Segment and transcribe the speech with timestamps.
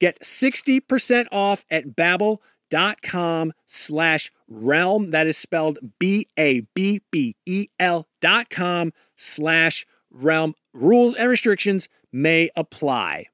[0.00, 5.10] Get 60% off at babbel.com slash realm.
[5.10, 10.54] That is spelled B-A-B-B-E-L dot com slash realm.
[10.72, 13.26] Rules and restrictions may apply.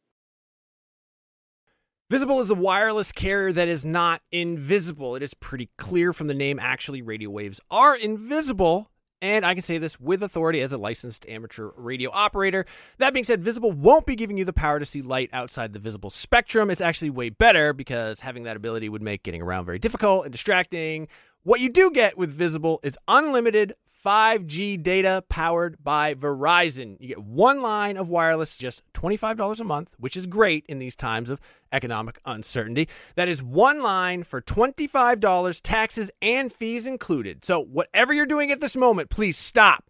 [2.10, 5.16] Visible is a wireless carrier that is not invisible.
[5.16, 6.58] It is pretty clear from the name.
[6.60, 8.90] Actually, radio waves are invisible
[9.24, 12.66] and I can say this with authority as a licensed amateur radio operator.
[12.98, 15.78] That being said, Visible won't be giving you the power to see light outside the
[15.78, 16.68] visible spectrum.
[16.68, 20.32] It's actually way better because having that ability would make getting around very difficult and
[20.32, 21.08] distracting.
[21.42, 23.72] What you do get with Visible is unlimited
[24.04, 26.98] 5G data powered by Verizon.
[27.00, 30.94] You get one line of wireless, just $25 a month, which is great in these
[30.94, 31.40] times of
[31.74, 32.88] economic uncertainty.
[33.16, 37.44] That is one line for $25, taxes and fees included.
[37.44, 39.84] So, whatever you're doing at this moment, please stop.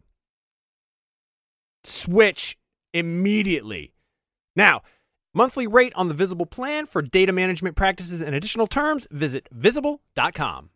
[1.85, 2.57] Switch
[2.93, 3.93] immediately.
[4.57, 4.83] Now,
[5.35, 10.71] monthly rate on the Visible plan for data management practices and additional terms, visit visible.com.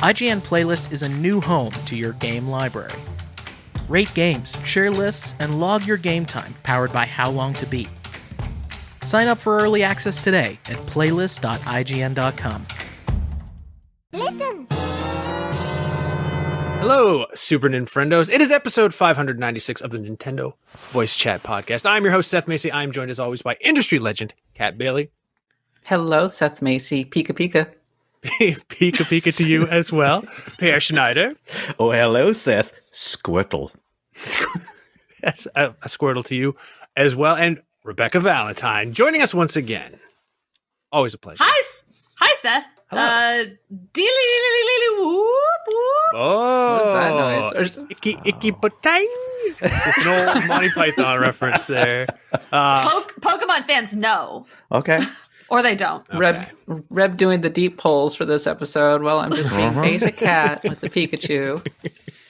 [0.00, 2.92] IGN Playlist is a new home to your game library.
[3.88, 7.88] Rate games, share lists, and log your game time powered by How Long to Beat.
[9.02, 12.66] Sign up for early access today at playlist.ign.com.
[14.12, 14.66] Listen!
[16.80, 18.32] Hello, Super Nintendos.
[18.32, 20.54] It is episode 596 of the Nintendo
[20.90, 21.84] Voice Chat Podcast.
[21.84, 22.72] I'm your host, Seth Macy.
[22.72, 25.10] I'm joined as always by industry legend, Kat Bailey.
[25.82, 27.04] Hello, Seth Macy.
[27.04, 27.70] Pika Pika.
[28.24, 30.24] Pika Pika to you as well,
[30.58, 31.34] Peer Schneider.
[31.78, 32.72] Oh, hello, Seth.
[32.92, 33.70] Squirtle.
[35.22, 36.56] yes, a, a Squirtle to you
[36.96, 37.36] as well.
[37.36, 39.98] And Rebekah Valentine joining us once again.
[40.92, 41.42] Always a pleasure.
[41.42, 41.62] Hi,
[42.20, 42.66] hi, Seth.
[42.90, 43.00] Hello.
[43.02, 43.44] Uh,
[43.94, 44.10] deely
[44.98, 45.24] whoop
[45.68, 46.12] whoop.
[46.12, 47.90] Oh, What is that noise?
[47.90, 49.06] icky icky potang.
[49.62, 52.06] It's an old Monty Python reference there.
[52.52, 55.00] Uh, Poke- Pokemon fans know, Okay.
[55.48, 56.04] or they don't.
[56.12, 56.44] Reb,
[56.90, 60.80] Reb doing the deep pulls for this episode while I'm just being basic cat with
[60.80, 61.66] the Pikachu.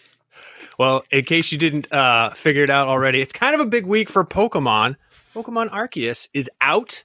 [0.78, 3.86] well, in case you didn't uh, figure it out already, it's kind of a big
[3.86, 4.94] week for Pokemon.
[5.34, 7.04] Pokemon Arceus is out,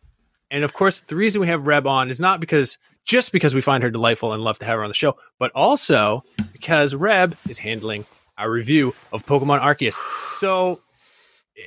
[0.49, 3.61] and of course, the reason we have Reb on is not because just because we
[3.61, 7.35] find her delightful and love to have her on the show, but also because Reb
[7.49, 8.05] is handling
[8.37, 9.99] our review of Pokemon Arceus.
[10.33, 10.81] So,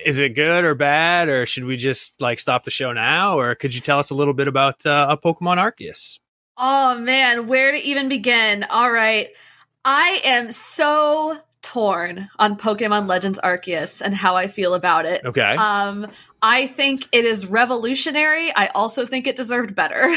[0.04, 3.54] is it good or bad, or should we just like stop the show now, or
[3.54, 6.18] could you tell us a little bit about uh, a Pokemon Arceus?
[6.56, 8.64] Oh man, where to even begin?
[8.64, 9.28] All right.
[9.84, 15.24] I am so torn on Pokemon Legends Arceus and how I feel about it.
[15.24, 15.56] Okay.
[15.56, 16.06] Um,
[16.42, 18.54] I think it is revolutionary.
[18.54, 20.16] I also think it deserved better.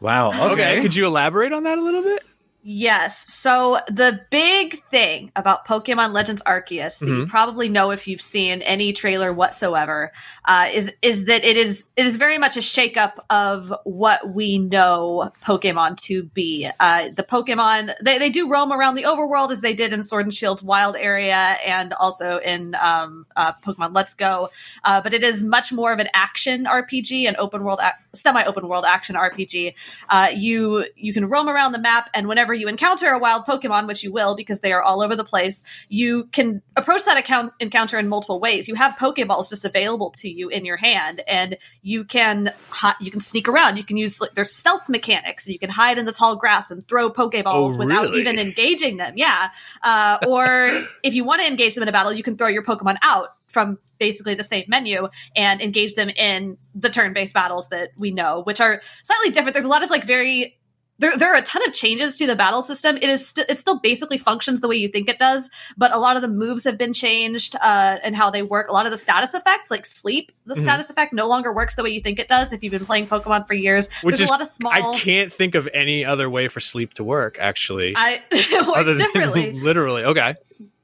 [0.00, 0.28] Wow.
[0.28, 0.52] okay.
[0.52, 0.82] Okay.
[0.82, 2.24] Could you elaborate on that a little bit?
[2.62, 3.24] Yes.
[3.32, 7.28] So the big thing about Pokemon Legends Arceus that you Mhm.
[7.28, 10.12] probably know if you've seen any trailer whatsoever
[10.44, 14.58] uh, is is that it is it is very much a shakeup of what we
[14.58, 16.68] know Pokemon to be.
[16.78, 20.26] Uh, the Pokemon they, they do roam around the overworld as they did in Sword
[20.26, 24.50] and Shield's Wild area and also in um, uh, Pokemon Let's Go,
[24.84, 28.44] uh, but it is much more of an action RPG, an open world, ac- semi
[28.44, 29.74] open world action RPG.
[30.10, 33.86] Uh, you you can roam around the map, and whenever you encounter a wild Pokemon,
[33.86, 37.52] which you will because they are all over the place, you can approach that account
[37.60, 38.68] encounter in multiple ways.
[38.68, 42.52] You have Pokeballs just available to you in your hand, and you can
[43.00, 43.76] you can sneak around.
[43.76, 45.46] You can use like, there's stealth mechanics.
[45.46, 48.20] And you can hide in the tall grass and throw Pokeballs Oh, without really?
[48.20, 49.14] even engaging them.
[49.16, 49.50] Yeah,
[49.82, 50.70] uh, or
[51.02, 53.28] if you want to engage them in a battle, you can throw your Pokemon out
[53.48, 58.42] from basically the same menu and engage them in the turn-based battles that we know,
[58.42, 59.52] which are slightly different.
[59.52, 60.58] There's a lot of like very
[61.00, 62.96] there, there are a ton of changes to the battle system.
[62.96, 65.98] It is st- it still basically functions the way you think it does, but a
[65.98, 68.68] lot of the moves have been changed uh, and how they work.
[68.68, 70.62] A lot of the status effects, like sleep, the Mhm.
[70.62, 72.52] status effect no longer works the way you think it does.
[72.52, 74.72] If you've been playing Pokemon for years, Which there's is- a lot of small.
[74.72, 77.94] I can't think of any other way for sleep to work, actually.
[77.96, 79.52] I it works differently.
[79.60, 80.04] literally.
[80.04, 80.34] Okay.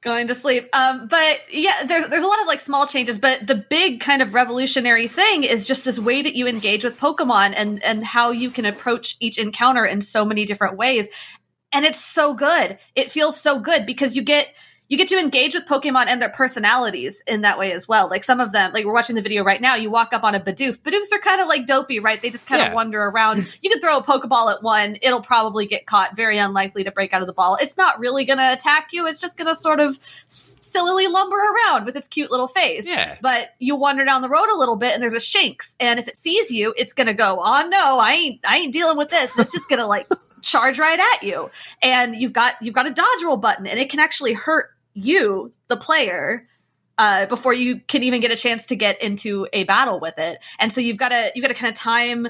[0.02, 0.68] Going to sleep.
[0.72, 4.22] Um, but yeah, there's there's a lot of like small changes, but the big kind
[4.22, 8.30] of revolutionary thing is just this way that you engage with Pokemon and and how
[8.30, 11.08] you can approach each encounter in so many different ways.
[11.72, 12.78] And it's so good.
[12.94, 14.48] It feels so good because you get
[14.88, 18.08] you get to engage with Pokemon and their personalities in that way as well.
[18.08, 20.34] Like some of them, like we're watching the video right now, you walk up on
[20.34, 20.80] a Bidoof.
[20.80, 22.20] Bidoofs are kind of like dopey, right?
[22.22, 22.68] They just kind Yeah.
[22.68, 23.46] of wander around.
[23.62, 27.12] You can throw a Pokeball at one, it'll probably get caught, very unlikely to break
[27.12, 27.56] out of the ball.
[27.60, 31.08] It's not really going to attack you, it's just going to sort of s- sillily
[31.08, 32.86] lumber around with its cute little face.
[32.86, 33.16] Yeah.
[33.20, 36.06] But you wander down the road a little bit and there's a Shinx, and if
[36.06, 39.08] it sees you, it's going to go, "Oh no, I ain't I ain't dealing with
[39.08, 40.06] this." And it's just going to like
[40.42, 41.50] charge right at you.
[41.82, 45.52] And you've got you've got a dodge roll button and it can actually hurt you,
[45.68, 46.48] the player,
[46.98, 50.38] uh, before you can even get a chance to get into a battle with it.
[50.58, 52.28] And so you've got to you've got to kind of time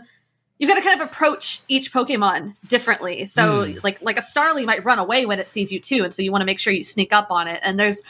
[0.59, 3.25] you've got to kind of approach each Pokemon differently.
[3.27, 6.23] So like like a Starly might run away when it sees you too, and so
[6.23, 7.61] you want to make sure you sneak up on it.
[7.63, 8.03] And there's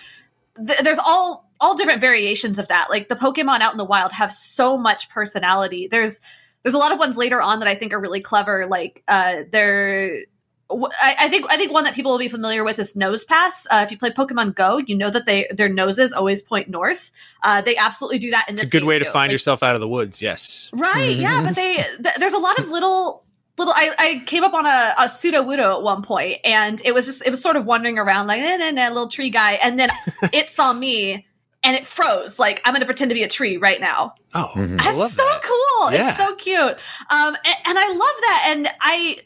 [0.64, 2.88] th- there's all all different variations of that.
[2.90, 5.88] Like the Pokemon out in the wild have so much personality.
[5.88, 6.20] There's
[6.62, 8.66] there's a lot of ones later on that I think are really clever.
[8.66, 10.24] Like uh, they're
[10.68, 13.66] I, I think I think one that people will be familiar with is Nosepass.
[13.70, 17.10] Uh, if you play Pokemon Go, you know that they their noses always point north.
[17.42, 18.70] Uh, they absolutely do that in It's this.
[18.70, 20.20] a good game way to find Like, yourself out of the woods.
[20.20, 20.70] Yes.
[20.74, 23.24] Right, yeah, but they th- there's a lot of little
[23.58, 27.06] little I, I came up on a, a Sudowoodo at one point and it was
[27.06, 29.78] just it was sort of wandering around like nah, nah, nah, little tree guy and
[29.78, 29.88] then
[30.32, 31.26] it saw me
[31.62, 34.14] and it froze like I'm gonna pretend to be a tree right now.
[34.34, 34.80] Oh, Mhm.
[34.80, 35.42] I That's love so that.
[35.44, 35.92] cool.
[35.92, 36.08] Yeah.
[36.08, 36.58] It's so cute.
[36.58, 38.44] Um, and, and I love that.
[38.48, 39.18] And I,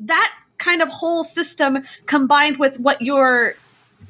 [0.00, 3.54] that kind of whole system combined with what you're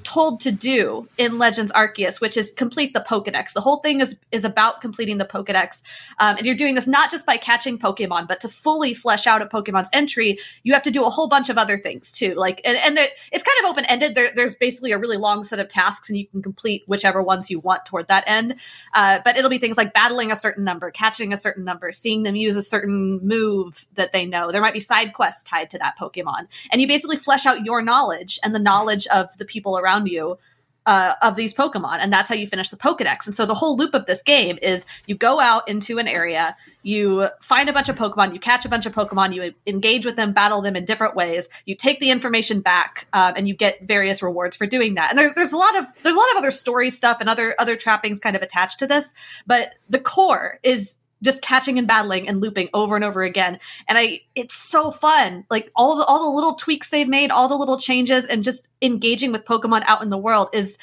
[0.06, 3.52] told to do in Legends Arceus, which is complete the Pokedex.
[3.52, 5.82] The whole thing is is about completing the Pokedex,
[6.18, 9.42] um, and you're doing this not just by catching Pokemon, but to fully flesh out
[9.42, 12.34] a Pokemon's entry, you have to do a whole bunch of other things too.
[12.34, 14.14] Like, and, and it's kind of open ended.
[14.14, 17.50] There, there's basically a really long set of tasks, and you can complete whichever ones
[17.50, 18.54] you want toward that end.
[18.94, 22.22] Uh, but it'll be things like battling a certain number, catching a certain number, seeing
[22.22, 24.52] them use a certain move that they know.
[24.52, 26.46] There might be side quests tied to that Pokemon.
[26.70, 30.38] And you basically flesh out your knowledge and the knowledge of the people around you
[30.86, 31.98] uh, of these Pokemon.
[32.00, 33.26] And that's how you finish the Pokedex.
[33.26, 36.56] And so the whole loop of this game is you go out into an area,
[36.84, 40.14] you find a bunch of Pokemon, you catch a bunch of Pokemon, you engage with
[40.14, 43.82] them, battle them in different ways, you take the information back, um, and you get
[43.82, 45.10] various rewards for doing that.
[45.10, 47.56] And there's there's a lot of there's a lot of other story stuff and other
[47.58, 49.12] other trappings kind of attached to this,
[49.44, 53.58] but the core is just catching and battling and looping over and over again.
[53.88, 55.44] And I it's so fun.
[55.50, 58.68] Like all the all the little tweaks they've made, all the little changes and just
[58.82, 60.78] engaging with Pokemon out in the world is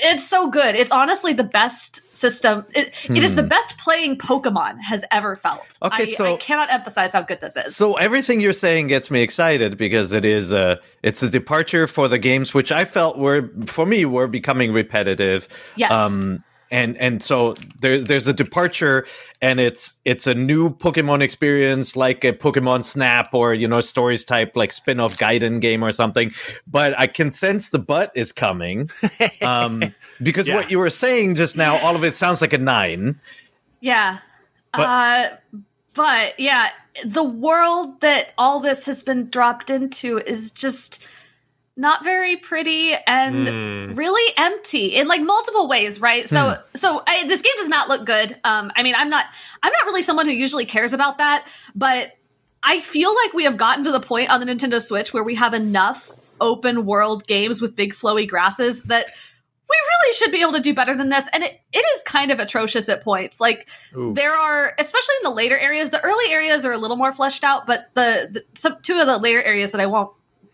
[0.00, 0.76] it's so good.
[0.76, 2.64] It's honestly the best system.
[2.74, 5.76] It, it is the best playing Pokemon has ever felt.
[5.82, 7.74] Okay, I, so- I cannot emphasize how good this is.
[7.74, 12.08] So everything you're saying gets me excited because it is a it's a departure for
[12.08, 15.48] the games which I felt were for me were becoming repetitive.
[15.76, 15.90] Yes.
[15.90, 19.06] Um and and so there there's a departure
[19.40, 24.24] and it's it's a new Pokemon experience like a Pokemon Snap or you know stories
[24.24, 26.32] type like spin-off Gaiden game or something.
[26.66, 28.90] But I can sense the butt is coming.
[29.42, 29.82] Um
[30.22, 30.56] because Yeah.
[30.56, 33.20] what you were saying just now, all of it sounds like a nine.
[33.80, 34.18] Yeah.
[34.72, 35.36] But- uh,
[35.94, 36.68] but yeah,
[37.04, 41.04] the world that all this has been dropped into is just
[41.78, 43.96] not very pretty and Mm.
[43.96, 46.54] really empty in like multiple ways right so Hmm.
[46.74, 49.24] so I, this game does not look good um i mean i'm not
[49.62, 52.12] i'm not really someone who usually cares about that but
[52.62, 55.36] i feel like we have gotten to the point on the nintendo switch where we
[55.36, 59.06] have enough open world games with big flowy grasses that
[59.70, 62.30] we really should be able to do better than this and it, it is kind
[62.32, 64.12] of atrocious at points like Ooh.
[64.14, 67.44] there are especially in the later areas the early areas are a little more fleshed
[67.44, 70.10] out but the, the some two of the later areas that i won't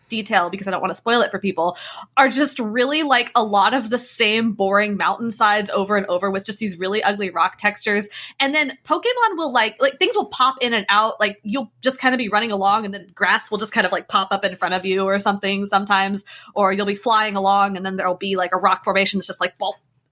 [0.09, 1.77] detail because i don't want to spoil it for people
[2.17, 6.47] are just really like a lot of the same boring mountainsides over and over with
[6.47, 8.09] just these really ugly rock textures.
[8.41, 11.21] And then pokemon will like like things will pop in and out.
[11.21, 13.93] Like you'll just kind of be running along and then grass will just kind of
[13.93, 16.25] like pop up in front of you or something sometimes.
[16.55, 19.41] Or you'll be flying along and then there'll be like a rock formation that's just
[19.41, 19.55] like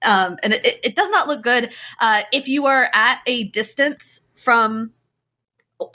[0.04, 1.72] um, and it, it does not look good.
[2.00, 4.92] Uh, if you are at a distance from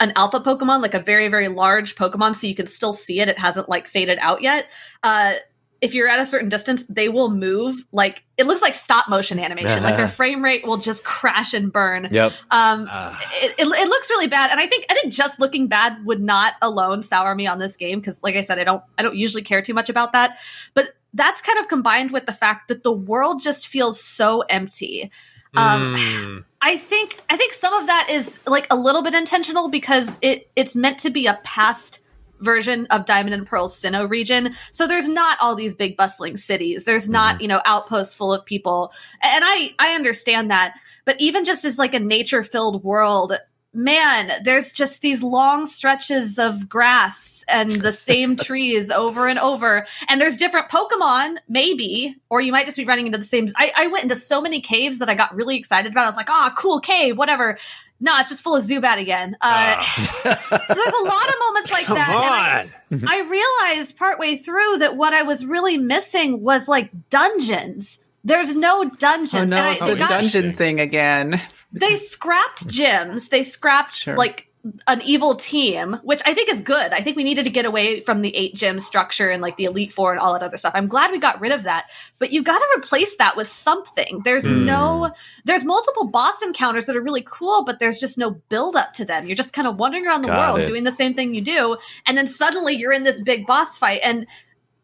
[0.00, 3.28] an alpha Pokemon, like a very, very large Pokemon, so you can still see it.
[3.28, 4.66] It hasn't like faded out yet.
[5.02, 5.34] Uh,
[5.80, 9.38] if you're at a certain distance, they will move like it looks like stop motion
[9.38, 9.82] animation.
[9.84, 12.08] like their frame rate will just crash and burn.
[12.10, 12.32] Yep.
[12.50, 13.16] Um, Ah.
[13.42, 16.20] it, it, it looks really bad, and I think I think just looking bad would
[16.20, 19.14] not alone sour me on this game because, like I said, I don't I don't
[19.14, 20.38] usually care too much about that.
[20.74, 25.12] But that's kind of combined with the fact that the world just feels so empty.
[25.56, 26.44] Um, Mm.
[26.60, 30.50] I think I think some of that is like a little bit intentional because it
[30.56, 32.04] it's meant to be a past
[32.40, 34.54] version of Diamond and Pearl's Sinnoh region.
[34.70, 36.84] So there's not all these big bustling cities.
[36.84, 38.92] There's not, you know, outposts full of people.
[39.22, 40.78] And I I understand that.
[41.04, 43.32] But even just as like a nature-filled world,
[43.74, 49.86] man, there's just these long stretches of grass and the same trees over and over.
[50.08, 53.48] And there's different Pokemon, maybe, or you might just be running into the same.
[53.56, 56.04] I, I went into so many caves that I got really excited about.
[56.04, 57.58] I was like, ah, cool cave, whatever.
[58.00, 59.36] No, it's just full of Zubat again.
[59.40, 62.66] Uh, so there's a lot of moments like Come that.
[62.90, 63.08] and on.
[63.08, 68.00] I, I realized partway through that what I was really missing was like dungeons.
[68.24, 69.34] There's no dungeons.
[69.34, 69.50] Oh dungeons.
[69.52, 71.40] no, and I, it's I a got- dungeon thing again.
[71.72, 73.28] They scrapped gyms.
[73.30, 74.16] They scrapped Sure.
[74.16, 74.44] like
[74.86, 76.92] an evil team, which I think is good.
[76.92, 79.64] I think we needed to get away from the eight gym structure and like the
[79.64, 80.72] Elite Four and all that other stuff.
[80.74, 81.86] I'm glad we got rid of that.
[82.18, 84.20] But you've got to replace that with something.
[84.24, 84.66] There's Hmm.
[84.66, 85.10] no,
[85.44, 89.04] there's multiple boss encounters that are really cool, but there's just no build up to
[89.04, 89.26] them.
[89.26, 90.66] You're just kind of wandering around the Got world it.
[90.66, 91.76] doing the same thing you do.
[92.06, 94.00] And then suddenly you're in this big boss fight.
[94.04, 94.26] And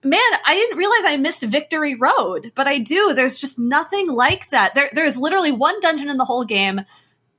[0.04, 3.14] man, I didn't realize I missed Victory Road, but I do.
[3.14, 4.75] There's just nothing like that.
[4.75, 6.82] There, there's literally one dungeon in the whole game,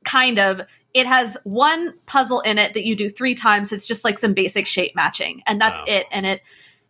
[0.03, 0.61] kind of.
[0.93, 3.71] It has one puzzle in it that you do three times.
[3.71, 5.83] It's just like some basic shape matching, and that's Wow.
[5.87, 6.07] it.
[6.11, 6.41] And it,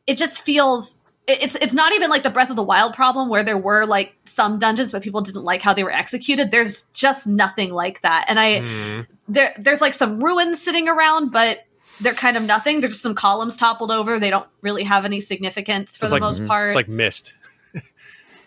[0.07, 0.97] it just feels.
[1.27, 4.13] It's it's not even like the Breath of the Wild problem where there were like
[4.25, 6.51] some dungeons but people didn't like how they were executed.
[6.51, 8.25] There's just nothing like that.
[8.27, 9.07] And I Mm.
[9.27, 11.64] there there's like some ruins sitting around, but
[12.01, 12.81] they're kind of nothing.
[12.81, 14.19] They're just some columns toppled over.
[14.19, 16.67] They don't really have any significance for it's the like- most part.
[16.67, 17.33] It's like mist.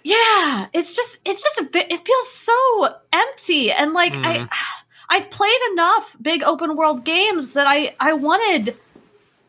[0.05, 1.91] yeah, it's just it's just a bit.
[1.91, 4.49] It feels so empty, and like I
[5.11, 8.77] I've played enough big open world games that I I wanted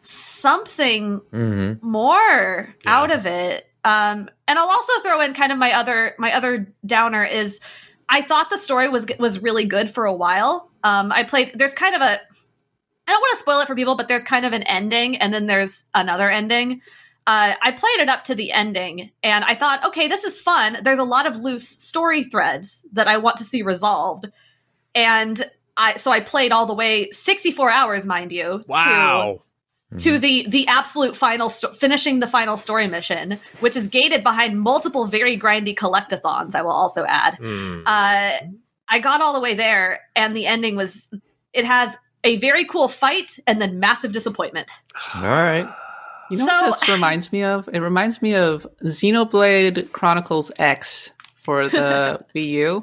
[0.02, 1.88] something Mm-hmm.
[1.88, 3.66] more out of it.
[3.86, 7.60] Um, and I'll also throw in kind of my other my other downer is
[8.10, 10.70] I thought the story was was really good for a while.
[10.84, 11.52] Um, I played.
[11.56, 12.20] There's kind of a
[13.10, 15.34] I don't want to spoil it for people, but there's kind of an ending, and
[15.34, 16.82] then there's another ending.
[17.26, 20.78] Uh, I played it up to the ending, and I thought, okay, this is fun.
[20.84, 24.28] There's a lot of loose story threads that I want to see resolved,
[24.96, 25.44] and
[25.76, 28.60] I so I played all the way 64 hours, mind you.
[28.60, 29.42] to- Wow.
[29.98, 34.62] to the the absolute final sto- finishing the final story mission which is gated behind
[34.62, 37.82] multiple very grindy collectathons i will also add Mm.
[37.88, 38.46] uh
[38.88, 41.10] i got all the way there and the ending was
[41.54, 44.70] it has a very cool fight and then massive disappointment
[45.16, 45.68] All right.
[46.30, 47.68] You know So- what this reminds me of?
[47.74, 52.82] It reminds me of Xenoblade Chronicles X for the Wii U,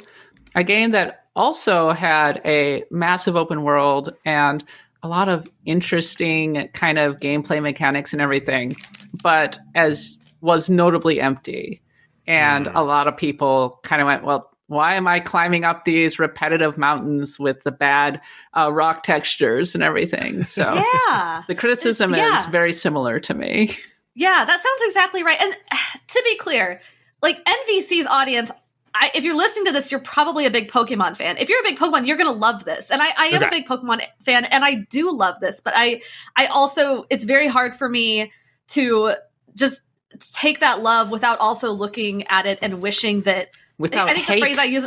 [0.55, 4.65] a game that also had a massive open world and
[5.03, 8.73] a lot of interesting kind of gameplay mechanics and everything,
[9.23, 11.83] but as was notably empty.
[12.27, 12.77] And hmm.
[12.77, 16.77] a lot of people kind of went, well, why am I climbing up these repetitive
[16.77, 18.21] mountains with the bad
[18.57, 20.43] uh, rock textures and everything?
[20.45, 23.77] So yeah the criticism It's- is very similar to me.
[24.19, 25.39] Yeah, that sounds exactly right.
[25.41, 25.55] And
[26.09, 26.81] to be clear,
[27.23, 28.51] like NVC's audience,
[28.95, 31.37] I, if you're listening to this, you're probably a big Pokemon fan.
[31.37, 32.91] If you're a big Pokemon, you're going to love this.
[32.91, 35.61] And I, I am a big Pokemon fan, and I do love this.
[35.61, 36.01] But I,
[36.35, 38.33] I also, it's very hard for me
[38.69, 39.13] to
[39.55, 39.83] just
[40.33, 43.51] take that love without also looking at it and wishing that.
[43.79, 44.35] Without I think hate.
[44.37, 44.85] the phrase I use.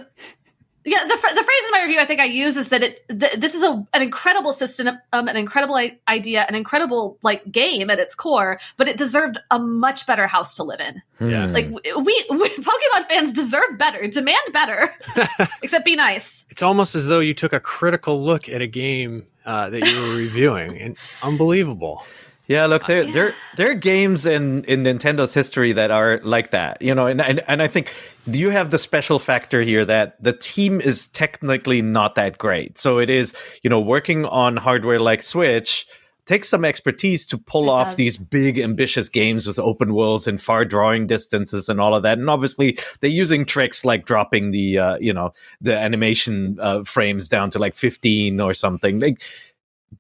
[0.85, 3.33] yeah, the, the phrase in my review I think I use is that it th-
[3.33, 7.89] this is a, an incredible system, um, an incredible I- idea, an incredible like game
[7.89, 11.01] at its core, but it deserved a much better house to live in.
[11.29, 11.47] Yeah.
[11.47, 11.53] Hmm.
[11.53, 14.95] Like we, we Pokemon fans deserve better, demand better,
[15.61, 16.45] except be nice.
[16.49, 20.01] It's almost as though you took a critical look at a game uh, that you
[20.09, 22.03] were reviewing, and unbelievable.
[22.47, 26.81] Yeah, look, there there there are games in in Nintendo's history that are like that,
[26.81, 27.93] you know, and and and I think
[28.35, 32.77] you have the special factor here that the team is technically not that great.
[32.77, 35.85] So it is, you know, working on hardware like Switch
[36.25, 37.95] takes some expertise to pull It off does.
[37.95, 42.19] these big ambitious games with open worlds and far drawing distances and all of that.
[42.19, 47.29] And obviously they're using tricks like dropping the uh, you know, the animation uh, frames
[47.29, 48.99] down to like 15 or something.
[48.99, 49.23] Like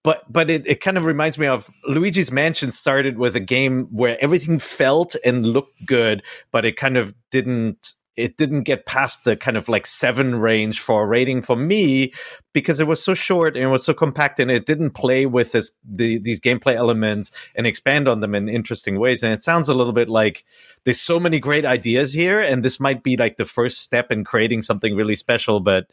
[0.03, 3.87] but but it, it kind of reminds me of Luigi's Mansion started with a game
[3.91, 9.23] where everything felt and looked good, but it kind of didn't it didn't get past
[9.23, 12.11] the kind of like seven range for a rating for me
[12.53, 15.53] because it was so short and it was so compact and it didn't play with
[15.53, 19.23] this the, these gameplay elements and expand on them in interesting ways.
[19.23, 20.43] And it sounds a little bit like
[20.83, 24.23] there's so many great ideas here, and this might be like the first step in
[24.23, 25.87] creating something really special, but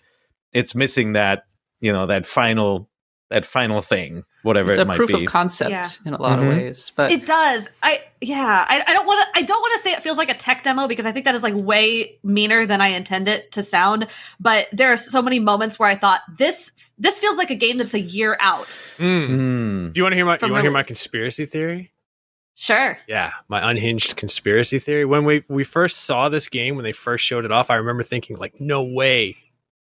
[0.53, 1.45] it's missing that
[1.81, 2.89] you know that final
[3.29, 5.25] that final thing, whatever It's it a might proof be.
[5.25, 5.89] of concept Yeah.
[6.05, 6.43] in a lot Mhm.
[6.43, 7.69] of ways, but It does.
[7.83, 8.65] I yeah.
[8.69, 9.41] I, I don't want to.
[9.41, 11.35] I don't want to say it feels like a tech demo because I think that
[11.35, 14.07] is like way meaner than I intend it to sound.
[14.39, 17.79] But there are so many moments where I thought this this feels like a game
[17.79, 18.79] that's a year out.
[18.99, 19.29] Mm.
[19.29, 19.93] Mm.
[19.93, 20.39] Do you want to hear my?
[20.41, 21.91] You want to hear my conspiracy theory?
[22.55, 22.97] Sure.
[23.07, 25.05] Yeah, my unhinged conspiracy theory.
[25.05, 28.03] When we we first saw this game, when they first showed it off, I remember
[28.03, 29.37] thinking like, no way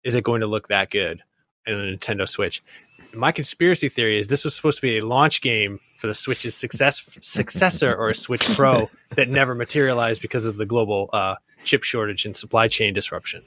[0.03, 1.21] is it going to look that good
[1.67, 2.63] in a Nintendo Switch.
[3.13, 6.55] My conspiracy theory is this was supposed to be a launch game for the Switch's
[6.55, 11.83] success successor or a Switch Pro that never materialized because of the global uh, chip
[11.83, 13.41] shortage and supply chain disruption.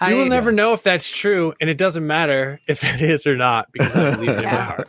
[0.00, 3.26] I, You will never know if that's true, and it doesn't matter if it is
[3.26, 4.88] or not because I believe it in my heart.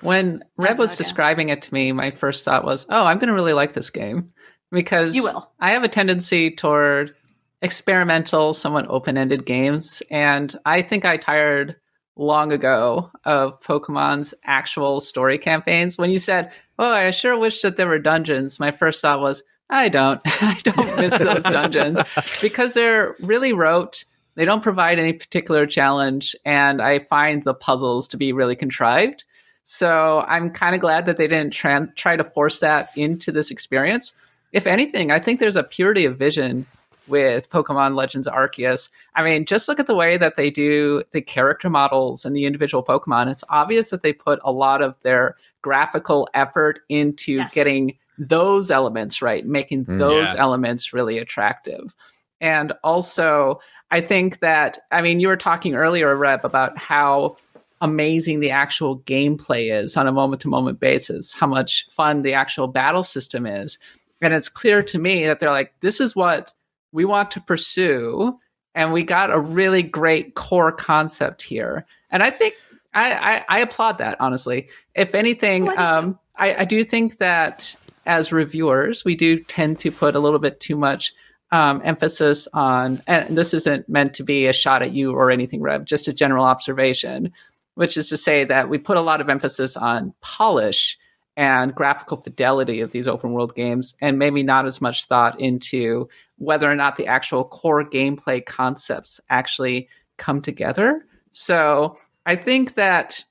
[0.00, 0.98] When Reb was God, yeah.
[0.98, 3.88] describing it to me, my first thought was, "Oh, I'm going to really like this
[3.88, 4.30] game,"
[4.70, 5.50] because You will.
[5.60, 7.14] I have a tendency toward
[7.62, 11.76] experimental, somewhat open-ended games, and I think I tired
[12.16, 15.98] long ago of Pokemon's actual story campaigns.
[15.98, 19.42] When you said, "Oh, I sure wish that there were dungeons," my first thought was,
[19.70, 20.20] "I don't.
[20.26, 21.98] I don't miss those dungeons
[22.42, 24.04] because they're really rote."
[24.36, 29.24] They don't provide any particular challenge, and I find the puzzles to be really contrived.
[29.62, 33.50] So I'm kind of glad that they didn't tran try to force that into this
[33.50, 34.12] experience.
[34.52, 36.66] If anything, I think there's a purity of vision
[37.06, 38.88] with Pokemon Legends Arceus.
[39.14, 42.46] I mean, just look at the way that they do the character models and the
[42.46, 43.30] individual Pokemon.
[43.30, 47.54] It's obvious that they put a lot of their graphical effort into Yes.
[47.54, 50.40] getting those elements right, making Mm, those yeah.
[50.40, 51.94] elements really attractive.
[52.40, 57.36] And also, I think that, I mean, you were talking earlier, Reb, about how
[57.80, 62.32] amazing the actual gameplay is on a moment to moment basis, how much fun the
[62.32, 63.78] actual battle system is.
[64.22, 66.52] And it's clear to me that they're like, this is what
[66.94, 68.38] we want to pursue.
[68.74, 71.86] And we got a really great core concept here.
[72.10, 72.54] And I think
[72.94, 74.68] I, I, I applaud that, honestly.
[74.94, 77.76] If anything, I do um, I, I do think that
[78.06, 81.12] as reviewers, we do tend to put a little bit too much
[81.52, 85.62] um, emphasis on, and this isn't meant to be a shot at you or anything,
[85.62, 87.32] Reb, just a general observation,
[87.74, 90.98] which is to say that we put a lot of emphasis on polish
[91.36, 96.08] and graphical fidelity of these open world games, and maybe not as much thought into
[96.36, 101.04] whether or not the actual core gameplay concepts actually come together.
[101.30, 103.22] So I think that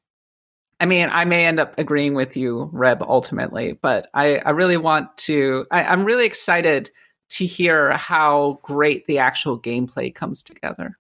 [0.80, 4.76] I mean, I may end up agreeing with you, Reb, ultimately, but I, I really
[4.76, 6.92] want to, I, I'm really excited
[7.30, 10.98] to hear how great the actual gameplay comes together.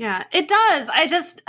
[0.00, 0.88] Yeah, it does.
[0.88, 1.42] I just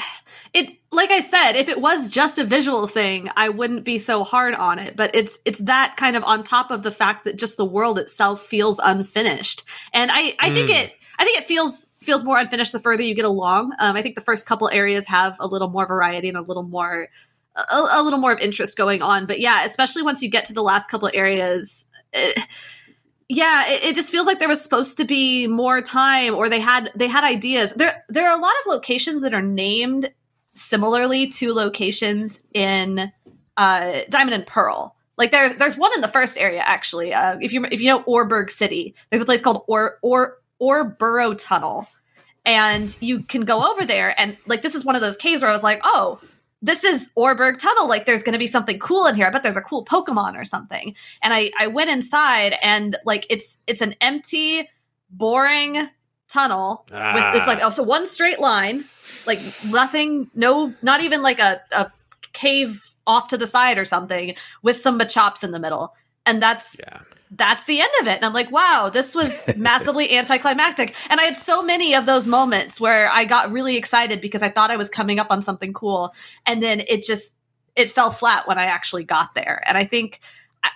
[0.53, 4.25] it like I said, if it was just a visual thing, I wouldn't be so
[4.25, 7.37] hard on it, but it's it's that kind of on top of the fact that
[7.37, 9.63] just the world itself feels unfinished.
[9.93, 10.83] And I I think Mm.
[10.83, 13.71] it I think it feels feels more unfinished the further you get along.
[13.79, 16.63] Um I think the first couple areas have a little more variety and a little
[16.63, 17.07] more
[17.55, 20.53] a, a little more of interest going on, but yeah, especially once you get to
[20.53, 22.33] the last couple areas eh,
[23.31, 26.59] yeah it, it just feels like there was supposed to be more time or they
[26.59, 27.73] had they had ideas.
[27.73, 30.13] There there are a lot of locations that are named
[30.53, 33.11] similarly to locations in
[33.57, 34.95] uh diamond and pearl.
[35.17, 38.03] Like there's there's one in the first area actually uh if you if you know
[38.03, 41.87] Oreburgh City there's a place called or or Oreburrow Tunnel.
[42.43, 45.51] And you can go over there and like this is one of those caves where
[45.51, 46.19] i was like oh
[46.61, 47.87] this is Orberg Tunnel.
[47.87, 49.27] Like, there's going to be something cool in here.
[49.27, 50.95] I bet there's a cool Pokemon or something.
[51.23, 54.69] And I, I went inside, and like, it's it's an empty,
[55.09, 55.89] boring
[56.27, 57.13] tunnel Ah.
[57.13, 58.85] with it's like oh so one straight line,
[59.25, 61.91] like nothing, no, not even like a, a
[62.31, 65.93] cave off to the side or something with some machops in the middle,
[66.25, 66.99] and that's Yeah.
[67.33, 68.17] That's the end of it.
[68.17, 70.93] And I'm like, wow, this was massively anticlimactic.
[71.09, 74.49] And I had so many of those moments where I got really excited because I
[74.49, 76.13] thought I was coming up on something cool.
[76.45, 77.37] And then it just,
[77.75, 79.63] it fell flat when I actually got there.
[79.65, 80.19] And I think,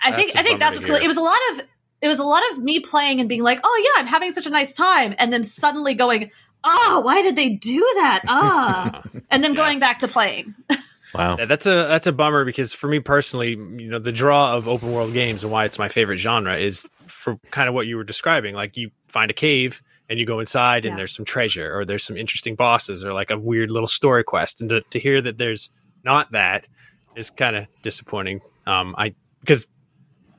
[0.02, 0.96] I, think, I think that's what's cool.
[0.96, 1.62] It was a lot of,
[2.02, 4.46] it was a lot of me playing and being like, oh yeah, I'm having such
[4.46, 5.14] a nice time.
[5.20, 6.32] And then suddenly going,
[6.64, 8.22] oh, why did they do that?
[8.28, 9.04] Ah.
[9.30, 9.58] and then Yeah.
[9.62, 10.56] going back to playing.
[11.18, 11.38] Wow.
[11.38, 14.68] Yeah, that's a that's a bummer because for me personally, you know, the draw of
[14.68, 17.98] open world games and why it's my favorite genre is for kind of what you
[17.98, 18.56] were describing.
[18.56, 22.04] Like you find a cave and you go inside and there's some treasure or there's
[22.04, 24.62] some interesting bosses or like a weird little story quest.
[24.62, 25.70] And to, to hear that there's
[26.04, 26.68] not that
[27.16, 28.42] is kind of disappointing.
[28.68, 29.68] Um, I because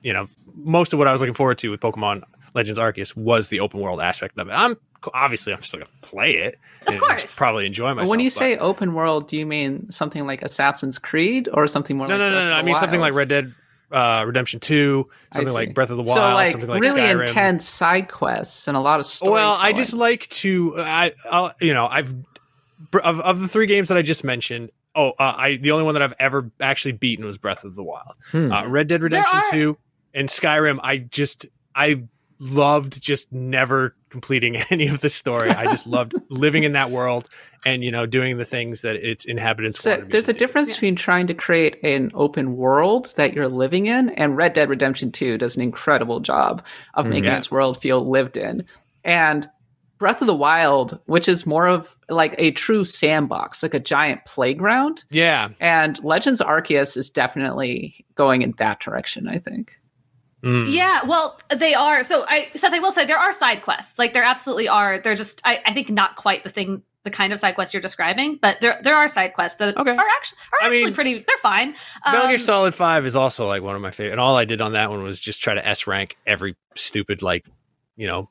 [0.03, 2.23] you know most of what I was looking forward to with Pokemon
[2.55, 4.53] Legends Arceus was the open world aspect of it.
[4.53, 4.77] I'm
[5.15, 7.35] obviously I'm still gonna play it, Of and course.
[7.37, 8.11] probably enjoy myself.
[8.11, 11.97] when you but- say open world, do you mean something like Assassin's Creed or something
[11.97, 13.55] more no, like no, no, Breath no, of I the mean something like Red Dead
[13.93, 17.29] uh, Redemption Two, something like Breath of the Wild, so like something like really Skyrim.
[17.29, 19.33] intense side quests and a lot of story.
[19.33, 22.13] Well, I just like to, I, I'll, you know, I've
[23.03, 24.71] of, of the three games that I just mentioned.
[24.95, 27.83] Oh, uh, I the only one that I've ever actually beaten was Breath of the
[27.85, 28.15] Wild.
[28.33, 28.51] Hmm.
[28.51, 29.79] Uh, Red Dead Redemption are- Two
[30.15, 30.81] and Skyrim.
[30.83, 32.03] I just I
[32.39, 35.51] loved just never completing any of the story.
[35.51, 37.29] I just loved living in that world
[37.65, 39.81] and you know doing the things that its inhabitants.
[39.81, 40.39] So wanted me there's to a do.
[40.39, 40.75] difference Yeah.
[40.75, 45.13] between trying to create an open world that you're living in, and Red Dead Redemption
[45.13, 47.39] 2 does an incredible job of mm, making yeah.
[47.39, 48.65] its world feel lived in.
[49.05, 49.49] And
[49.99, 54.23] Breath of the Wild, which is more of like a true sandbox, like a giant
[54.27, 55.03] playground.
[55.11, 59.73] Yeah, And Legends Arceus is definitely going in that direction, I think.
[60.47, 60.73] Mm.
[60.73, 62.05] Yeah, well, they are.
[62.05, 63.99] So I Seth, I will say there are side quests.
[63.99, 64.99] Like there absolutely are.
[64.99, 67.81] They're just I, I think not quite the thing the kind of side quests you're
[67.81, 69.91] describing, but there there are side quests that Okay.
[69.91, 71.75] are actually are I actually mean, pretty they're fine.
[72.05, 74.45] Metal Gear Um, Solid Five is also like one of my favorite, and all I
[74.45, 77.47] did on that one was just try to S rank every stupid like,
[77.97, 78.29] you know,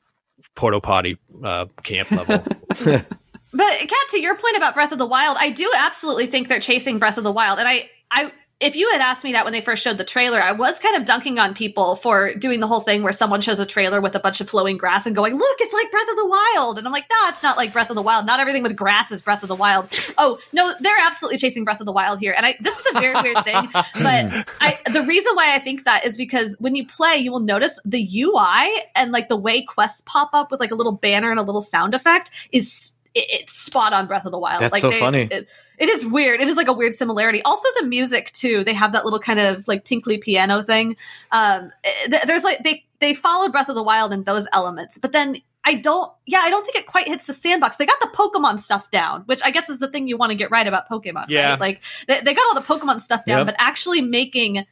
[0.54, 2.42] porta potty uh, camp level.
[3.52, 6.60] But Kat, to your point about Breath of the Wild, I do absolutely think they're
[6.60, 7.58] chasing Breath of the Wild.
[7.58, 10.40] And I, I, if you had asked me that when they first showed the trailer,
[10.40, 13.58] I was kind of dunking on people for doing the whole thing where someone shows
[13.58, 16.16] a trailer with a bunch of flowing grass and going, "Look, it's like Breath of
[16.16, 18.24] the Wild," and I'm like, "No, it's not like Breath of the Wild.
[18.24, 21.80] Not everything with grass is Breath of the Wild." Oh no, they're absolutely chasing Breath
[21.80, 23.68] of the Wild here, and I, this is a very weird thing.
[24.06, 27.40] But I, the reason why I think that is because when you play, you will
[27.40, 31.30] notice the UI and like the way quests pop up with like a little banner
[31.30, 34.62] and a little sound effect is it, it's spot on Breath of the Wild.
[34.62, 35.28] That's like so they- funny.
[35.30, 36.40] It, it is weird.
[36.40, 37.42] It is like a weird similarity.
[37.42, 38.64] Also, the music too.
[38.64, 40.96] They have that little kind of like tinkly piano thing.
[41.32, 44.98] Um, eh, th- there's like they they followed Breath of the Wild in those elements,
[44.98, 45.36] but then.
[45.68, 47.74] I don't, yeah, I don't think it quite hits the sandbox.
[47.74, 50.36] They got the Pokemon stuff down, which I guess is the thing you want to
[50.36, 51.50] get right about Pokemon, Yeah.
[51.50, 51.58] right?
[51.60, 53.46] Like, they, they got all the Pokemon stuff down, Yep.
[53.48, 54.64] but actually making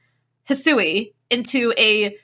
[0.49, 2.17] Hisui into a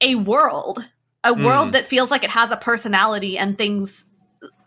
[0.00, 0.84] a world,
[1.22, 1.44] a Mm.
[1.44, 4.06] world that feels like it has a personality and things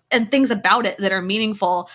[0.09, 1.89] and things about it that are meaningful.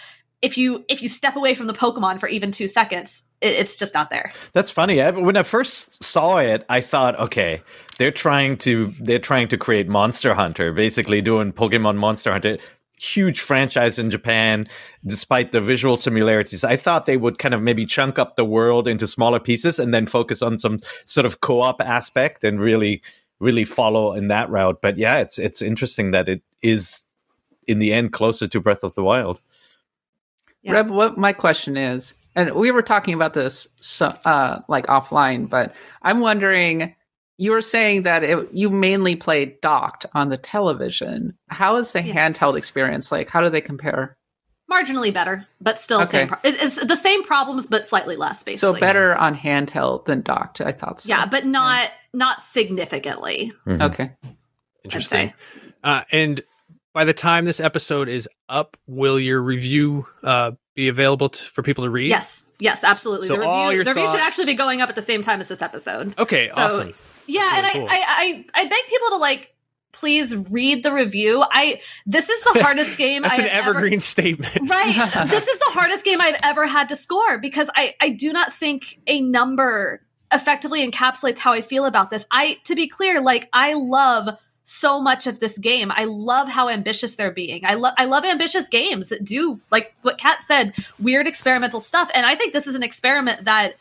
[0.44, 3.78] If you if you step away from the Pokemon for even two seconds, it, it's
[3.78, 4.30] just not there.
[4.52, 5.00] That's funny.
[5.00, 7.62] I, when I first saw it, I thought, okay,
[7.98, 12.58] they're trying to they're trying to create Monster Hunter, basically doing Pokemon Monster Hunter.
[13.00, 14.64] Huge franchise in Japan,
[15.04, 16.62] despite the visual similarities.
[16.62, 19.92] I thought they would kind of maybe chunk up the world into smaller pieces and
[19.92, 23.02] then focus on some sort of co-op aspect and really,
[23.40, 24.80] really follow in that route.
[24.80, 27.06] But yeah, it's it's interesting that it is
[27.66, 29.40] in the end closer to Breath of the Wild.
[30.64, 30.72] Yeah.
[30.72, 35.48] Reb, what my question is, and we were talking about this so, uh, like offline,
[35.48, 36.94] but I'm wondering.
[37.36, 41.36] You were saying that it, you mainly played docked on the television.
[41.48, 42.14] How is the Yeah.
[42.30, 43.28] handheld experience like?
[43.28, 44.16] How do they compare?
[44.70, 46.10] Marginally better, but still Okay.
[46.10, 46.28] same.
[46.28, 48.44] Pro- it- it's the same problems, but slightly less.
[48.44, 50.60] Basically, So better on handheld than docked.
[50.60, 51.08] I thought so.
[51.08, 53.50] Yeah, but not not significantly.
[53.68, 54.12] okay.
[54.84, 55.32] Interesting.
[55.82, 56.40] Uh, and
[56.94, 61.62] by the time this episode is up, will your review uh, be available t- for
[61.62, 62.08] people to read?
[62.08, 63.28] Yes, yes, absolutely.
[63.28, 65.20] So the review, all your the review should actually be going up at the same
[65.20, 66.14] time as this episode.
[66.18, 66.48] Okay.
[66.50, 66.94] So, awesome.
[67.26, 67.88] Yeah, and cool.
[67.90, 69.50] I, I, I, I beg people to like
[69.92, 71.44] please read the review.
[71.50, 73.22] I this is the hardest game.
[73.22, 74.56] That's an have ever- evergreen statement.
[74.68, 74.94] right.
[75.26, 78.52] this is the hardest game I've ever had to score because I, I do not
[78.52, 80.02] think a number
[80.32, 82.26] effectively encapsulates how I feel about this.
[82.30, 84.28] I, to be clear, like I love
[84.64, 85.92] so much of this game.
[85.94, 87.64] I love how ambitious they're being.
[87.66, 92.10] I love, I love ambitious games that do like what Kat said, weird experimental stuff.
[92.14, 93.74] And I think this is an experiment that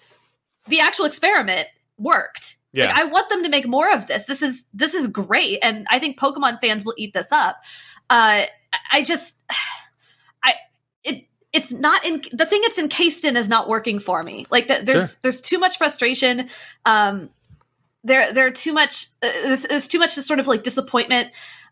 [0.67, 1.67] the actual experiment
[1.98, 2.58] worked.
[2.74, 2.88] Yeah.
[2.88, 4.26] Like, I want them to make more of this.
[4.26, 7.63] This is this is great, and I think Pokemon fans will eat this up.
[8.10, 8.43] Uh,
[8.91, 9.39] I just
[10.43, 10.56] I
[11.04, 14.48] it it's not in the thing it's encased in is not working for me.
[14.50, 15.19] Like the, there's Sure.
[15.22, 16.50] there's too much frustration.
[16.86, 17.30] Um,
[18.04, 21.30] there there are too much uh, there's, too much just sort of like disappointment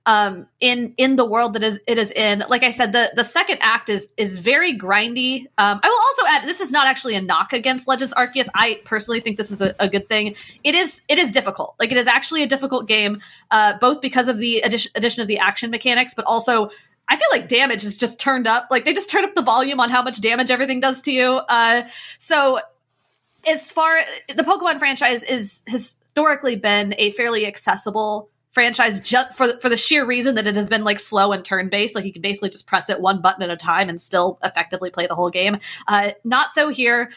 [0.08, 2.44] um in in the world that is it is in.
[2.50, 5.42] Like i said the the second act is is very grindy.
[5.60, 8.48] Um i will also add this is not actually a knock against legends arceus.
[8.56, 10.36] I personally think this is a, a good thing.
[10.64, 11.76] It is it is difficult.
[11.80, 15.28] Like it is actually a difficult game uh both because of the addition, addition of
[15.28, 16.72] the action mechanics but also
[17.08, 18.68] I feel like damage is just turned up.
[18.72, 21.42] Like they just turn up the volume on how much damage everything does to you.
[21.50, 21.84] Uh,
[22.18, 22.62] so
[23.48, 29.70] as far the Pokemon franchise is historically been a fairly accessible franchise just for for
[29.70, 31.96] the sheer reason that it has been like slow and turn based.
[31.96, 34.90] Like you can basically just press it one button at a time and still effectively
[34.90, 35.58] play the whole game.
[35.88, 37.12] Uh, not so here.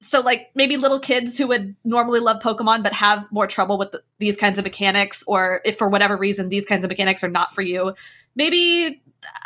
[0.00, 3.92] So like maybe little kids who would normally love Pokemon but have more trouble with
[3.92, 7.28] the, these kinds of mechanics, or if for whatever reason these kinds of mechanics are
[7.28, 7.94] not for you,
[8.34, 9.00] maybe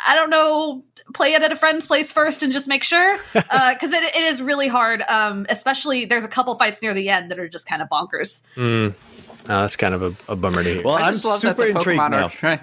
[0.07, 3.91] I don't know, play it at a friend's place first and just make sure because
[3.91, 5.01] it, it is really hard.
[5.07, 8.41] Um, especially there's a couple fights near the end that are just kind of bonkers.
[8.55, 8.93] Mm.
[9.49, 10.83] Oh, that's kind of a, a bummer to hear.
[10.83, 12.25] Well, I I'm just love super that the intrigued Pokemon now.
[12.25, 12.59] are trying.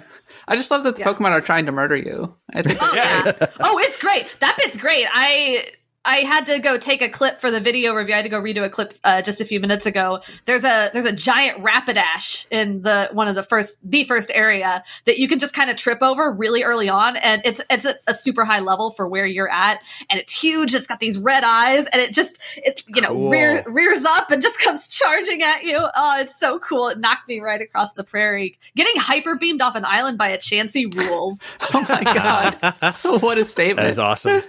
[0.47, 1.07] I just love that the Yeah.
[1.07, 2.35] Pokemon are trying to murder you.
[2.53, 3.31] I think Oh yeah.
[3.59, 4.27] oh, it's great.
[4.41, 5.07] That bit's great.
[5.11, 5.65] I
[6.05, 8.13] I had to go take a clip for the video review.
[8.13, 10.21] I had to go redo a clip uh, just a few minutes ago.
[10.45, 14.83] There's a there's a giant rapidash in the one of the first the first area
[15.05, 17.95] that you can just kind of trip over really early on, and it's it's a,
[18.07, 20.75] a super high level for where you're at, and it's huge.
[20.75, 23.29] It's got these red eyes, and it just it you know Cool.
[23.29, 25.77] rear, rears up and just comes charging at you.
[25.77, 26.89] Oh, it's so cool!
[26.89, 28.57] It knocked me right across the prairie.
[28.75, 31.41] Getting hyper beamed off an island by a Chansey rules.
[31.73, 32.53] Oh my god!
[33.21, 33.77] what a statement!
[33.85, 34.43] that is awesome.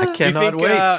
[0.00, 0.70] I cannot think, wait.
[0.78, 0.98] uh,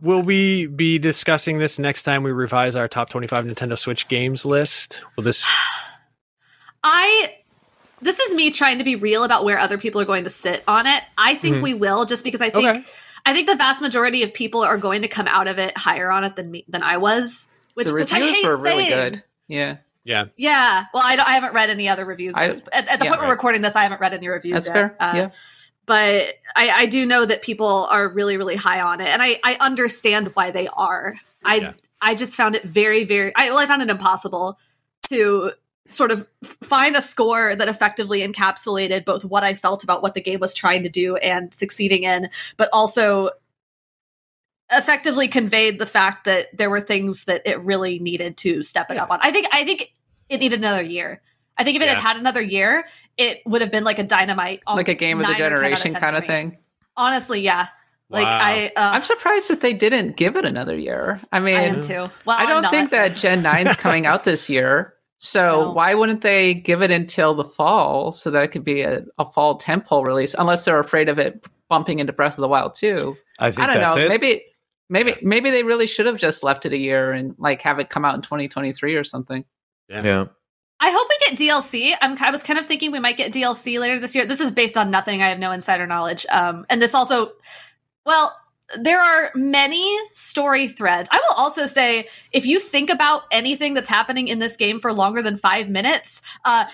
[0.00, 4.44] will we be discussing this next time we revise our top 25 Nintendo Switch games
[4.44, 5.04] list?
[5.16, 5.44] Will this
[6.84, 7.34] I
[8.02, 10.64] this is me trying to be real about where other people are going to sit
[10.66, 11.02] on it.
[11.18, 11.62] I think Mhm.
[11.62, 12.82] we will just because I think Okay.
[13.26, 16.10] I think the vast majority of people are going to come out of it higher
[16.10, 17.48] on it than me than I was.
[17.74, 19.12] Which, the which I reviews hate were really saying.
[19.12, 19.22] good.
[19.48, 19.76] Yeah.
[20.04, 20.24] Yeah.
[20.36, 20.86] Yeah.
[20.94, 22.34] Well, I, don't, I haven't read any other reviews.
[22.34, 24.64] at I- at, at the yeah, point we're recording this, I haven't read any reviews.
[24.64, 24.72] That's yet.
[24.74, 24.96] fair.
[24.98, 25.30] Uh, yeah.
[25.90, 29.40] But I, I do know that people are really, really high on it, and I,
[29.42, 31.16] I understand why they are.
[31.44, 31.72] I Yeah.
[32.00, 33.32] I just found it very, very.
[33.34, 34.56] I, well, I found it impossible
[35.08, 35.50] to
[35.88, 40.20] sort of find a score that effectively encapsulated both what I felt about what the
[40.20, 43.30] game was trying to do and succeeding in, but also
[44.70, 48.96] effectively conveyed the fact that there were things that it really needed to step it
[48.96, 49.18] up on.
[49.22, 49.92] I think I think
[50.28, 51.20] it needed another year.
[51.58, 51.94] I think if it Yeah.
[51.96, 52.86] had had another year,
[53.20, 55.52] it would have been like a dynamite, Like a game of the nine or 10
[55.52, 56.56] out generation 10 kind of thing.
[56.96, 57.68] Honestly, yeah.
[58.08, 58.38] Like Wow.
[58.40, 61.20] I, uh, I'm surprised that they didn't give it another year.
[61.30, 62.06] I mean, I am too.
[62.24, 64.94] Well, I don't think that Gen 9's coming out this year.
[65.18, 65.72] So No.
[65.72, 69.24] why wouldn't they give it until the fall so that it could be a, a
[69.26, 70.34] fall tentpole release?
[70.38, 73.16] Unless they're afraid of it bumping into Breath of the Wild too.
[73.38, 74.02] I think I don't that's know.
[74.02, 74.08] it.
[74.08, 74.42] Maybe
[74.88, 77.90] maybe maybe they really should have just left it a year and like have it
[77.90, 79.44] come out in 2023 or something.
[79.88, 80.24] yeah.
[80.80, 81.92] I hope we get DLC.
[82.00, 84.24] I'm, I was kind of thinking we might get DLC later this year.
[84.24, 85.22] This is based on nothing.
[85.22, 86.24] I have no insider knowledge.
[86.30, 87.32] Um, and this also,
[88.06, 88.34] well,
[88.78, 91.08] there are many story threads.
[91.12, 94.92] I will also say, if you think about anything that's happening in this game for
[94.92, 96.64] longer than five minutes, uh,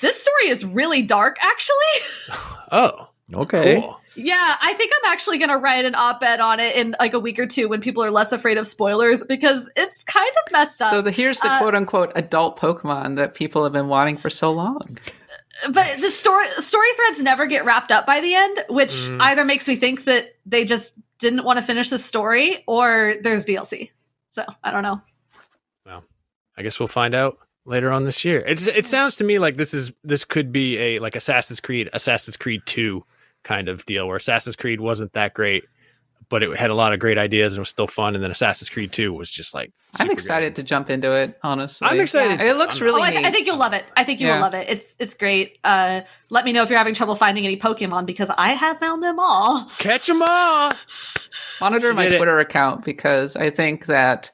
[0.00, 1.76] this story is really dark, actually.
[2.72, 3.80] Oh, Okay.
[3.80, 4.00] cool.
[4.16, 7.18] Yeah, I think I'm actually going to write an op-ed on it in like a
[7.18, 10.80] week or two when people are less afraid of spoilers because it's kind of messed
[10.82, 10.90] up.
[10.90, 14.30] So the, here's the Uh, quote unquote adult Pokemon that people have been wanting for
[14.30, 14.98] so long.
[15.72, 19.18] but the story story threads never get wrapped up by the end, which Mm.
[19.20, 23.46] either makes me think that they just didn't want to finish the story or there's
[23.46, 23.90] DLC.
[24.30, 25.00] So I don't know.
[25.86, 26.04] Well,
[26.56, 28.38] I guess we'll find out later on this year.
[28.46, 31.88] It's it sounds to me like this is this could be a like Assassin's Creed,
[31.92, 33.02] Assassin's Creed 2
[33.44, 35.64] kind of deal where Assassin's Creed wasn't that great,
[36.28, 38.68] but it had a lot of great ideas and was still fun and then Assassin's
[38.70, 40.62] Creed 2 was just like I'm excited good.
[40.62, 41.38] to jump into it.
[41.42, 43.00] Honestly, I'm excited It looks I'm- really.
[43.00, 43.84] oh, I, th- I think you'll love it.
[43.96, 44.34] I think you Yeah.
[44.36, 44.66] will love it.
[44.68, 45.58] It's it's great.
[45.62, 49.02] Uh, let me know if you're having trouble finding any Pokemon because I have found
[49.02, 49.66] them all.
[49.78, 50.72] Catch them all.
[51.60, 52.16] monitor She my did it.
[52.16, 54.30] Twitter account because I think that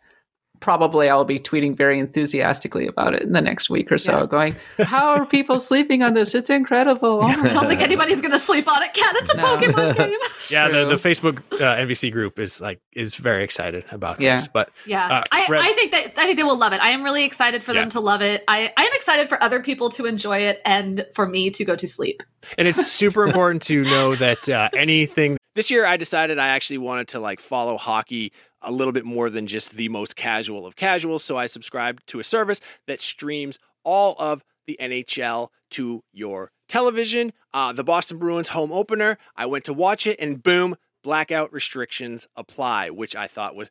[0.61, 4.27] probably I'll be tweeting very enthusiastically about it in the next week or so, Yeah.
[4.27, 6.35] going, "How are people sleeping on this?
[6.35, 8.93] It's incredible!" I don't think anybody's gonna sleep on it.
[8.95, 9.43] Kat, it's a No.
[9.45, 10.19] Pokemon game.
[10.51, 14.37] Yeah, the, the Facebook uh, NVC group is like is very excited about Yeah.
[14.37, 14.49] this.
[14.49, 16.81] But Yeah, Uh, I, Red- I think that I think they will love it.
[16.83, 17.81] I am really excited for Yeah.
[17.81, 18.45] them to love it.
[18.47, 21.75] I I am excited for other people to enjoy it and for me to go
[21.77, 22.23] to sleep.
[22.59, 26.79] and it's super important to know that uh, anything this year i decided i actually
[26.79, 30.77] wanted to like follow hockey a little bit more than just the most casual of
[30.77, 36.51] casuals so i subscribed to a service that streams all of the nhl to your
[36.69, 39.19] television, uh, the Boston Bruins home opener.
[39.37, 43.71] I went to watch it, and boom, blackout restrictions apply, which I thought was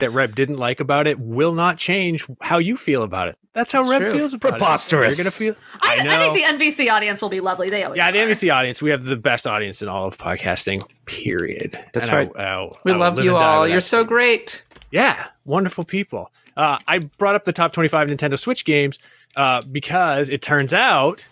[0.00, 3.36] That Reb didn't like about it will not change how you feel about it.
[3.52, 4.12] That's how It's Reb true.
[4.12, 5.14] feels about Preposterous.
[5.20, 5.40] it.
[5.40, 5.62] You're gonna feel.
[5.82, 7.70] I, I I, think the NVC audience will be lovely.
[7.70, 8.26] They always yeah, the are.
[8.26, 8.82] NVC audience.
[8.82, 10.82] We have the best audience in all of podcasting.
[11.06, 11.78] Period.
[11.92, 12.36] That's And right.
[12.36, 13.68] I- We I will love you all.
[13.68, 14.62] You're so great.
[14.90, 16.32] Yeah, wonderful people.
[16.56, 18.98] Uh, I brought up the top 25 Nintendo Switch games
[19.36, 21.26] uh, because it turns out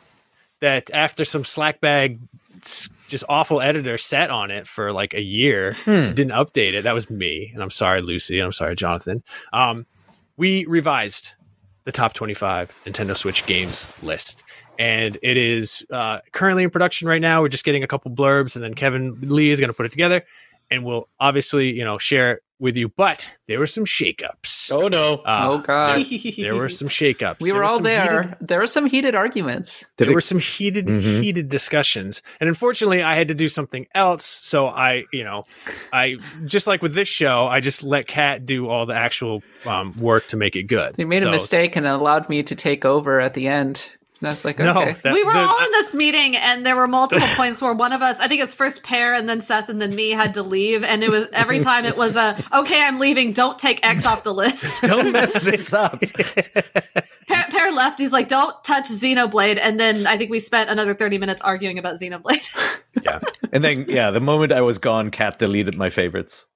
[0.60, 2.18] that after some slackbag,
[2.62, 6.12] s- just awful editor sat on it for like a year, Hmm.
[6.14, 6.82] didn't update it.
[6.82, 9.22] That was me, and I'm sorry, Lucy, and I'm sorry, Jonathan.
[9.52, 9.86] Um,
[10.36, 11.34] we revised
[11.84, 14.42] the top 25 Nintendo Switch games list.
[14.78, 17.42] And it is uh, currently in production right now.
[17.42, 19.90] We're just getting a couple blurbs, and then Kevin Lee is going to put it
[19.90, 20.22] together,
[20.70, 22.88] and we'll obviously, you know, share it with you.
[22.88, 24.72] But there were some shakeups.
[24.72, 25.16] Oh no!
[25.26, 27.40] Uh, oh God, there, there were some shakeups.
[27.40, 28.22] we There were all there.
[28.22, 29.80] heated- there were some heated arguments.
[29.98, 31.20] Did there it- were some heated, Mhm.
[31.22, 34.24] heated discussions, and unfortunately, I had to do something else.
[34.24, 35.44] So I, you know,
[35.92, 39.94] I just like with this show, I just let Kat do all the actual um,
[40.00, 40.94] work to make it good.
[40.96, 43.90] They made So- a mistake and allowed me to take over at the end.
[44.22, 44.92] And I was like, No, okay.
[44.92, 47.92] that- we were the- all in this meeting, and there were multiple points where one
[47.92, 50.44] of us, I think it's first Peer, and then Seth, and then me, had to
[50.44, 50.84] leave.
[50.84, 53.32] And it was every time it was a, okay, I'm leaving.
[53.32, 54.82] Don't take X off the list.
[54.84, 56.00] Don't mess this up.
[56.00, 57.98] Peer, Peer left.
[57.98, 59.58] He's like, don't touch Xenoblade.
[59.60, 62.48] And then I think we spent another 30 minutes arguing about Xenoblade.
[63.02, 63.18] yeah.
[63.52, 66.46] And then, yeah, the moment I was gone, Kat deleted my favorites.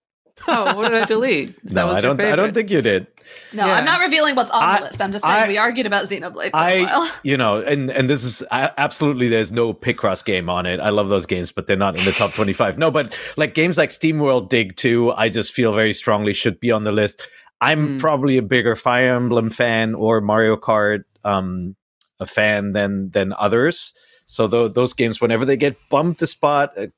[0.49, 1.57] Oh, what did I delete?
[1.64, 2.20] That No, was I don't.
[2.20, 3.07] I don't think you did.
[3.53, 3.74] no, Yeah.
[3.74, 5.01] I'm not revealing what's on I- the list.
[5.03, 7.11] I'm just saying I- we argued about Xenoblade for a I, while.
[7.22, 10.78] you know, and and this is a- absolutely there's no Picross game on it.
[10.80, 12.76] I love those games, but they're not in the top 25.
[12.78, 16.70] No, but like games like SteamWorld Dig 2, I just feel very strongly should be
[16.70, 17.26] on the list.
[17.61, 21.74] I'm probably a bigger Fire Emblem fan or Mario Kart um,
[22.20, 23.95] a fan than than others.
[24.26, 26.93] So tho- those games, whenever they get bumped a spot, it, it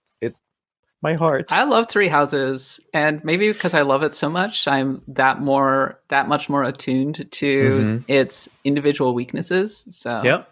[1.03, 1.53] my heart.
[1.53, 5.99] I love Three Houses, and maybe because I love it so much, I'm that more
[6.09, 8.05] that much more attuned to Mhm.
[8.09, 9.84] its individual weaknesses.
[9.90, 10.49] So Yep.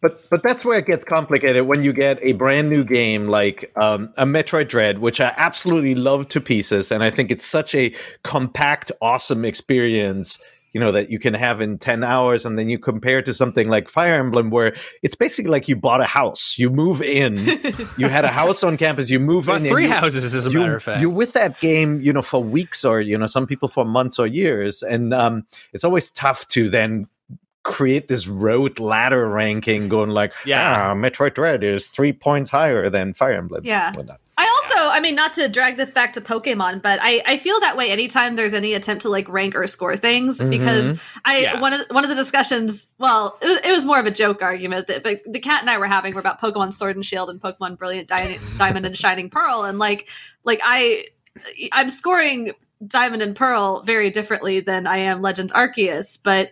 [0.00, 3.72] But but that's where it gets complicated when you get a brand new game like
[3.76, 7.74] um, a Metroid Dread, which I absolutely love to pieces, and I think it's such
[7.74, 7.92] a
[8.22, 10.38] compact, awesome experience.
[10.74, 13.68] You know that you can have in ten hours, and then you compare to something
[13.68, 16.56] like Fire Emblem, where it's basically like you bought a house.
[16.58, 17.36] You move in,
[17.96, 20.44] you had a house on campus, you move Bought in, and three you- houses, as
[20.46, 21.00] a you- matter of fact.
[21.00, 24.18] You're with that game, you know, for weeks or you know, some people for months
[24.18, 27.06] or years, and um, it's always tough to then
[27.62, 33.14] create this road ladder ranking going like yeah metroid dread is three points higher than
[33.14, 33.90] fire emblem Yeah.
[33.94, 34.20] Whatnot.
[34.36, 37.60] I also, I mean, not to drag this back to Pokemon, but I, I feel
[37.60, 41.00] that way anytime there's any attempt to like rank or score things because Mhm.
[41.24, 41.60] I Yeah.
[41.60, 44.10] one of the, one of the discussions, well, it was, it was more of a
[44.10, 47.06] joke argument that but the Kat and I were having were about Pokemon Sword and
[47.06, 50.08] Shield and Pokemon Brilliant Di- Diamond and Shining Pearl, and like
[50.44, 51.04] like I
[51.72, 52.52] I'm scoring
[52.84, 56.50] Diamond and Pearl very differently than I am Legends Arceus, but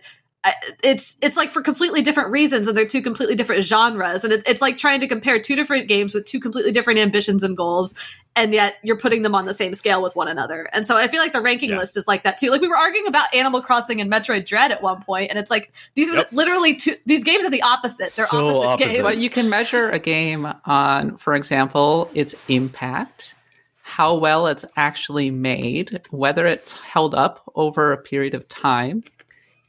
[0.83, 4.23] it's it's like for completely different reasons and they're two completely different genres.
[4.23, 7.43] And it's it's like trying to compare two different games with two completely different ambitions
[7.43, 7.95] and goals
[8.35, 10.69] and yet you're putting them on the same scale with one another.
[10.73, 12.49] And so i feel like the ranking list is like that too.
[12.49, 15.49] Like we were arguing about animal crossing and metroid dread at one point and it's
[15.49, 18.11] like these are literally two these games are the opposite.
[18.15, 18.25] They're
[18.67, 19.01] opposite, games.
[19.01, 23.35] But you can measure a game on, for example, its impact,
[23.83, 29.03] how well it's actually made, whether it's held up over a period of time.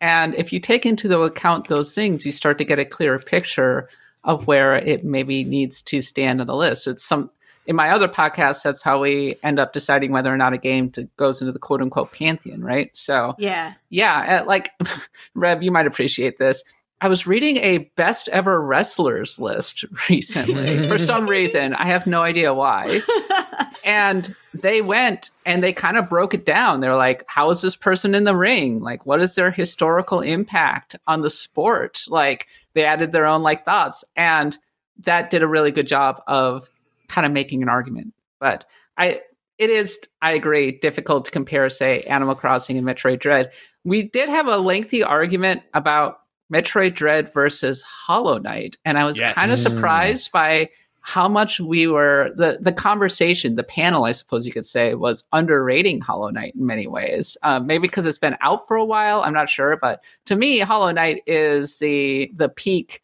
[0.05, 3.19] And if you take into the account those things, you start to get a clearer
[3.19, 3.89] picture
[4.25, 6.87] of where it maybe needs to stand on the list.
[6.87, 7.31] It's some
[7.67, 10.91] in my other podcast, that's how we end up deciding whether or not a game
[10.91, 12.95] to, goes into the quote unquote pantheon, right?
[12.95, 14.73] So yeah yeah, like
[15.35, 16.63] Reb, you might appreciate this.
[17.05, 21.75] I was reading a best ever wrestlers list recently for some reason.
[21.75, 23.01] I have no idea why.
[23.85, 26.81] and they went and they kind of broke it down.
[26.81, 28.81] They're like, how is this person in the ring?
[28.81, 32.05] Like, what is their historical impact on the sport?
[32.09, 34.03] Like, they added their own like thoughts.
[34.17, 34.57] And
[35.01, 36.71] that did a really good job of
[37.09, 38.15] kind of making an argument.
[38.41, 38.65] But
[38.97, 39.21] I,
[39.59, 43.53] it is, I agree, difficult to compare, say, Animal Crossing and Metroid Dread.
[43.85, 46.21] We did have a lengthy argument about
[46.55, 49.35] Metroid Dread versus Hollow Knight, and I was Yes.
[49.35, 49.63] kind of Mm.
[49.63, 50.69] surprised by
[51.07, 55.25] how much we were the the conversation, the panel, I suppose you could say, was
[55.33, 57.37] underrating Hollow Knight in many ways.
[57.43, 60.61] Um, maybe because it's been out for a while, I'm not sure, but to me,
[60.61, 63.03] Hollow Knight is the the peak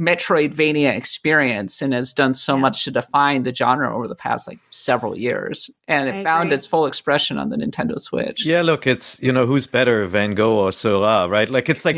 [0.00, 4.58] Metroidvania experience and has done so much to define the genre over the past like
[4.70, 6.54] several years, and it I found agree.
[6.54, 8.46] its full expression on the Nintendo Switch.
[8.46, 11.50] Yeah, look, it's you know who's better, Van Gogh or Seurat, right?
[11.50, 11.96] Like it's like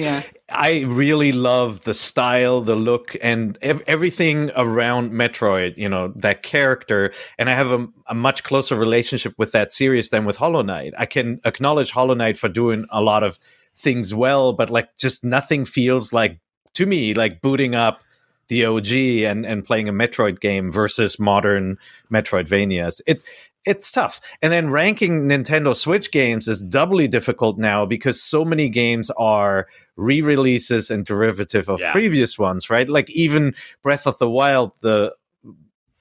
[0.50, 5.76] I really love the style, the look, and ev- everything around Metroid.
[5.76, 10.10] You know that character, and I have a, a much closer relationship with that series
[10.10, 10.92] than with Hollow Knight.
[10.98, 13.38] I can acknowledge Hollow Knight for doing a lot of
[13.76, 16.40] things well, but like just nothing feels like
[16.74, 18.00] to me like booting up
[18.48, 18.92] the OG
[19.24, 21.78] and and playing a Metroid game versus modern
[22.10, 23.00] Metroidvanias.
[23.06, 23.22] It
[23.64, 24.20] it's tough.
[24.42, 29.68] And then ranking Nintendo Switch games is doubly difficult now because so many games are
[29.96, 31.92] re-releases and derivative of Yeah.
[31.92, 32.88] previous ones, right?
[32.88, 35.14] Like even Breath of the Wild, the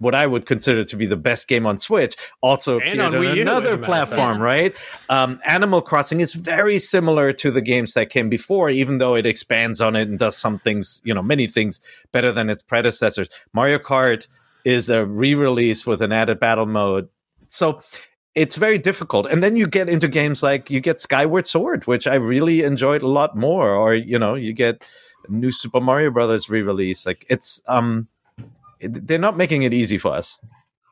[0.02, 3.16] what I would consider to be the best game on Switch, also And appeared on
[3.16, 4.42] on, Wii U, as a another platform, fact.
[4.42, 4.76] right?
[5.10, 9.26] Um, Animal Crossing is very similar to the games that came before, even though it
[9.28, 11.80] expands on it and does some things, you know, many things
[12.12, 13.30] better than its predecessors.
[13.54, 14.28] Mario Kart
[14.66, 17.08] is a re-release with an added battle mode,
[17.48, 17.82] so
[18.34, 19.28] it's very difficult.
[19.28, 23.04] And then you get into games like you get Skyward Sword, which I really enjoyed
[23.04, 24.84] a lot more, or you know, you get
[25.30, 27.06] new Super Mario Brothers re-release.
[27.06, 28.08] Like it's um,
[28.82, 30.40] they're not making it easy for us.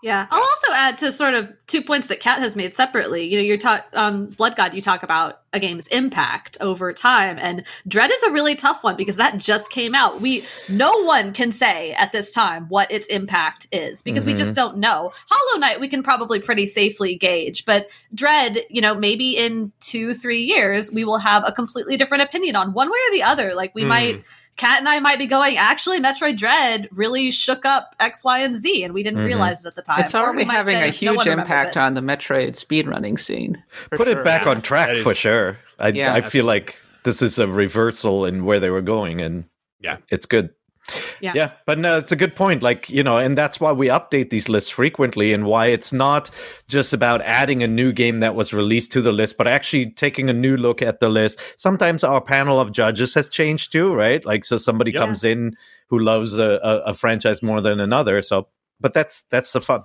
[0.02, 3.26] Yeah, I'll also add to sort of two points that Kat has made separately.
[3.26, 7.38] You know, you're talk on Blood God, you talk about a game's impact over time,
[7.38, 10.22] and Dread is a really tough one because that just came out.
[10.22, 14.38] We no one can say at this time what its impact is because we Mhm.
[14.38, 15.12] just don't know.
[15.30, 20.14] Hollow Knight we can probably pretty safely gauge, but Dread, you know, maybe in two
[20.14, 23.54] three years we will have a completely different opinion on one way or the other.
[23.54, 23.88] Like we Mm.
[23.88, 24.24] might.
[24.60, 28.56] Kat and I might be going, actually, Metroid Dread really shook up X, Y, and
[28.58, 29.26] Z, and we didn't Mhm.
[29.26, 30.02] realize it at the time.
[30.02, 33.64] It's already having say, a huge one remembers impact it." on the Metroid speedrunning scene.
[33.92, 34.20] Put sure.
[34.20, 35.58] it back on track That is- for sure.
[35.80, 36.14] I Yeah.
[36.14, 39.46] I feel like this is a reversal in where they were going, and
[39.80, 40.50] yeah, it's good.
[41.22, 41.34] Yeah.
[41.36, 42.64] Yeah, but no, it's a good point.
[42.64, 46.30] Like, you know, and that's why we update these lists frequently and why it's not
[46.68, 50.30] just about adding a new game that was released to the list, but actually taking
[50.30, 51.40] a new look at the list.
[51.60, 54.24] Sometimes our panel of judges has changed too, right?
[54.26, 55.02] Like, so somebody Yeah.
[55.02, 55.56] comes in
[55.90, 58.22] who loves a, a, a franchise more than another.
[58.22, 58.48] So,
[58.80, 59.84] but that's that's the fun.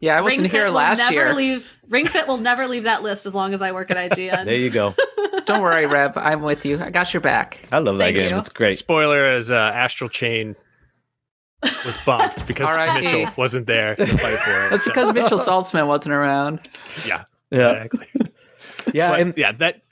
[0.00, 1.34] Yeah, I wasn't Ring Fit here will last never year.
[1.34, 1.80] leave.
[1.88, 4.44] Ring Fit will never leave that list as long as I work at IGN.
[4.44, 4.94] There you go.
[5.46, 6.18] Don't worry, Reb.
[6.18, 6.78] I'm with you.
[6.80, 7.60] I got your back.
[7.72, 8.30] I love that Thank game.
[8.32, 8.38] you.
[8.38, 8.78] It's great.
[8.78, 10.56] Spoiler: as uh, Astral Chain
[11.62, 13.04] was bumped because R.I.P.
[13.06, 14.70] Mitchell wasn't there to fight for it.
[14.70, 16.68] That's so- because Mitchell Saltzman wasn't around.
[17.06, 18.06] yeah, Yeah, exactly.
[18.92, 19.82] yeah, But, and yeah, that.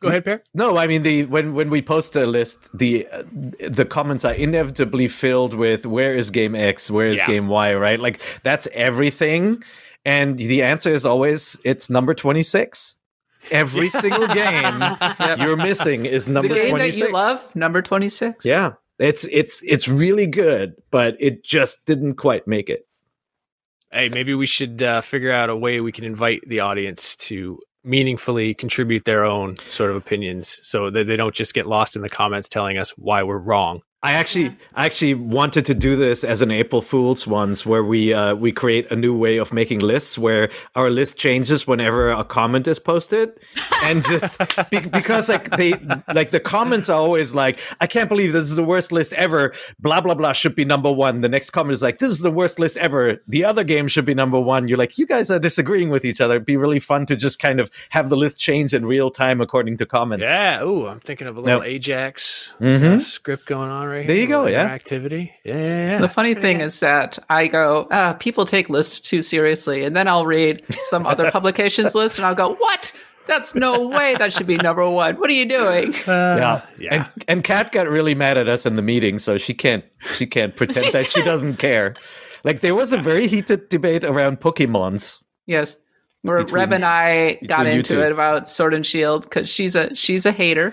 [0.00, 0.42] Go ahead, Peer.
[0.54, 3.24] No, I mean the when when we post a list, the uh,
[3.68, 7.26] the comments are inevitably filled with where is game X, where is Yeah.
[7.26, 7.98] game Y, right?
[7.98, 9.62] Like that's everything,
[10.04, 12.96] and the answer is always it's number twenty six.
[13.50, 14.82] Every single game
[15.40, 17.08] you're missing is number twenty six.
[17.08, 18.44] you love, number 26.
[18.44, 22.86] Yeah, it's it's it's really good, but it just didn't quite make it.
[23.90, 27.58] Hey, maybe we should uh, figure out a way we can invite the audience to
[27.88, 32.02] meaningfully contribute their own sort of opinions, so that they don't just get lost in
[32.02, 33.82] the comments telling us why we're wrong.
[34.00, 38.14] I actually, I actually wanted to do this as an April Fool's once, where we
[38.14, 42.22] uh, we create a new way of making lists, where our list changes whenever a
[42.22, 43.32] comment is posted,
[43.82, 44.38] and just
[44.70, 45.72] be, because like they
[46.14, 49.52] like the comments are always like, I can't believe this is the worst list ever.
[49.80, 51.20] Blah blah blah should be number one.
[51.22, 53.20] The next comment is like, this is the worst list ever.
[53.26, 54.68] The other game should be number one.
[54.68, 56.34] You're like, you guys are disagreeing with each other.
[56.36, 59.40] It'd be really fun to just kind of have the list change in real time
[59.40, 60.22] according to comments.
[60.24, 60.62] Yeah.
[60.62, 61.68] Ooh, I'm thinking of a little Yep.
[61.68, 62.98] Ajax Mhm.
[62.98, 64.24] uh, script going on right There here.
[64.24, 64.64] you go, yeah.
[64.66, 65.32] Activity.
[65.44, 65.98] Yeah, yeah, yeah.
[65.98, 70.06] The funny thing is that I go, ah, people take lists too seriously, and then
[70.08, 72.92] I'll read some other publications list, and I'll go, what?
[73.26, 75.16] That's no way that should be number one.
[75.16, 75.92] What are you doing?
[76.06, 76.62] yeah.
[76.78, 76.94] yeah.
[76.94, 79.84] And and Kat got really mad at us in the meeting, so she can't
[80.14, 81.94] she can't pretend that she doesn't care.
[82.44, 85.22] Like there was a very heated debate around Pokemons.
[85.44, 85.76] Yes,
[86.22, 89.94] where Between- Reb and I got into it about Sword and Shield because she's a
[89.94, 90.72] she's a hater.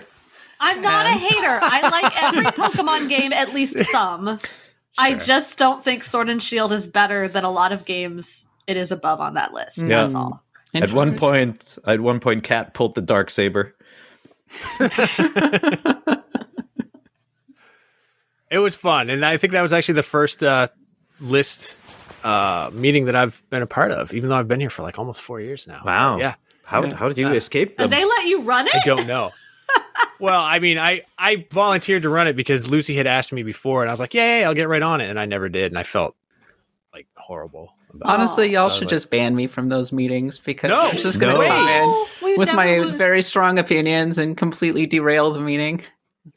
[0.60, 1.58] I'm not a hater.
[1.62, 4.38] I like every Pokemon game, at least some.
[4.98, 8.76] I just don't think Sword and Shield is better than a lot of games it
[8.76, 9.78] is above on that list.
[9.78, 10.02] Yeah.
[10.02, 10.42] That's all.
[10.74, 13.74] At one point, at one point, Kat pulled the dark saber.
[18.48, 20.68] It was fun, and I think that was actually the first uh,
[21.20, 21.76] list
[22.22, 25.00] uh, meeting that I've been a part of, even though I've been here for like
[25.00, 25.80] almost four years now.
[25.84, 26.18] Wow.
[26.18, 26.34] Yeah.
[26.64, 27.98] How how did you escape And them?
[27.98, 28.76] they let you run it?
[28.76, 29.30] I don't know.
[30.18, 33.82] Well, I mean, I I volunteered to run it because Lucy had asked me before,
[33.82, 35.72] and I was like, "Yeah, yeah, I'll get right on it," and I never did,
[35.72, 36.16] and I felt
[36.94, 37.72] like horrible.
[37.92, 38.52] About Honestly, it.
[38.52, 41.34] y'all So should like, just ban me from those meetings because No, I'm just going
[41.34, 41.46] to no.
[41.46, 42.94] come No, we in with my would.
[42.94, 45.82] very strong opinions and completely derail the meeting.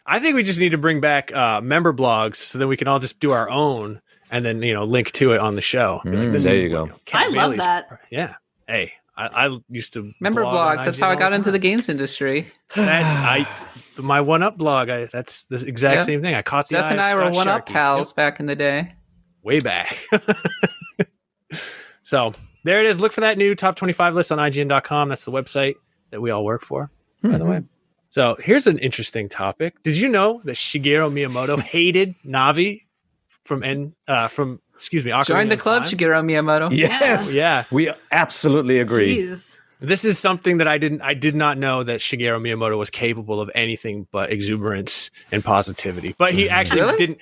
[0.06, 2.88] I think we just need to bring back uh, member blogs so then we can
[2.88, 4.00] all just do our own
[4.32, 6.02] and then you know link to it on the show.
[6.04, 6.86] Be Mm, this there is, you go.
[6.86, 8.00] know, Kat I love Bailey's- that.
[8.12, 8.36] Yeah.
[8.68, 10.86] Hey, I, I used to Member blog blogs.
[10.86, 12.50] That's how I got the into the games industry.
[12.76, 13.46] That's I
[14.02, 14.90] my one up blog.
[14.90, 16.06] I, that's the exact Yeah.
[16.06, 16.36] same thing.
[16.36, 18.56] I caught the Seth eye and I were one up pals Yep, back in the
[18.56, 18.94] day.
[19.44, 19.98] way back.
[22.04, 23.00] so there it is.
[23.00, 25.10] Look for that new top twenty five list on IGN.com.
[25.10, 25.76] That's the website
[26.12, 26.92] that we all work for.
[27.22, 27.62] By the way.
[28.12, 29.84] So here's an interesting topic.
[29.84, 32.84] Did you know that Shigeru Miyamoto hated Navi
[33.46, 35.92] from N uh, from excuse me, Ocarina Join the club, Time?
[35.92, 36.70] Shigeru Miyamoto.
[36.76, 37.66] yes, Yeah.
[37.70, 39.18] we absolutely agree.
[39.18, 39.58] Jeez.
[39.82, 43.40] This is something that I didn't I did not know that Shigeru Miyamoto was capable
[43.40, 46.16] of anything but exuberance and positivity.
[46.18, 46.98] But he actually Really?
[46.98, 47.18] didn't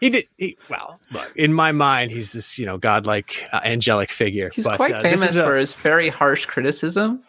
[0.00, 4.12] he did he, well, look, in my mind he's this, you know, godlike uh, angelic
[4.12, 4.50] figure.
[4.54, 7.22] He's but, quite uh, this famous is a- for his very harsh criticism.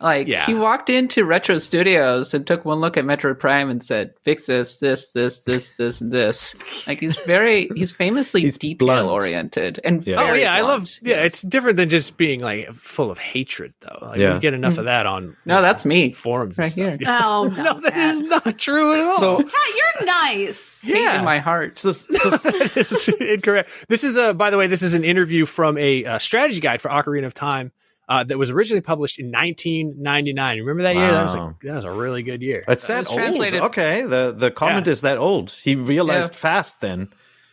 [0.00, 0.46] Like Yeah.
[0.46, 4.46] he walked into Retro Studios and took one look at Metroid Prime and said, "Fix
[4.46, 6.54] this, this, this, this, this, and this."
[6.86, 9.08] Like he's very, he's famously He's detail blunt.
[9.08, 10.20] oriented and Yeah.
[10.22, 11.00] Oh very yeah, I love blunt.
[11.02, 13.98] yeah, it's different than just being like full of hatred though.
[14.00, 14.34] Like Yeah.
[14.34, 16.12] you get enough of that on No, that's me.
[16.12, 16.98] forums Right and stuff.
[17.00, 17.18] here.
[17.22, 17.62] Oh, no.
[17.62, 18.10] no, that Matt.
[18.10, 19.18] is not true at all.
[19.18, 20.82] So Pat, you're nice.
[20.82, 21.72] Hate in my heart.
[21.72, 23.70] so so this is incorrect.
[23.88, 26.80] This is a, by the way, this is an interview from a uh, strategy guide
[26.80, 27.70] for Ocarina of Time
[28.10, 30.58] uh, that was originally published in 1999.
[30.58, 31.10] Remember that year?
[31.10, 31.54] That was a, Wow.
[31.62, 32.64] that was a really good year.
[32.68, 33.18] it's That that old.
[33.18, 35.50] translated- Okay, the the comment is that old.
[35.52, 36.38] He realized Yeah.
[36.38, 37.08] fast then.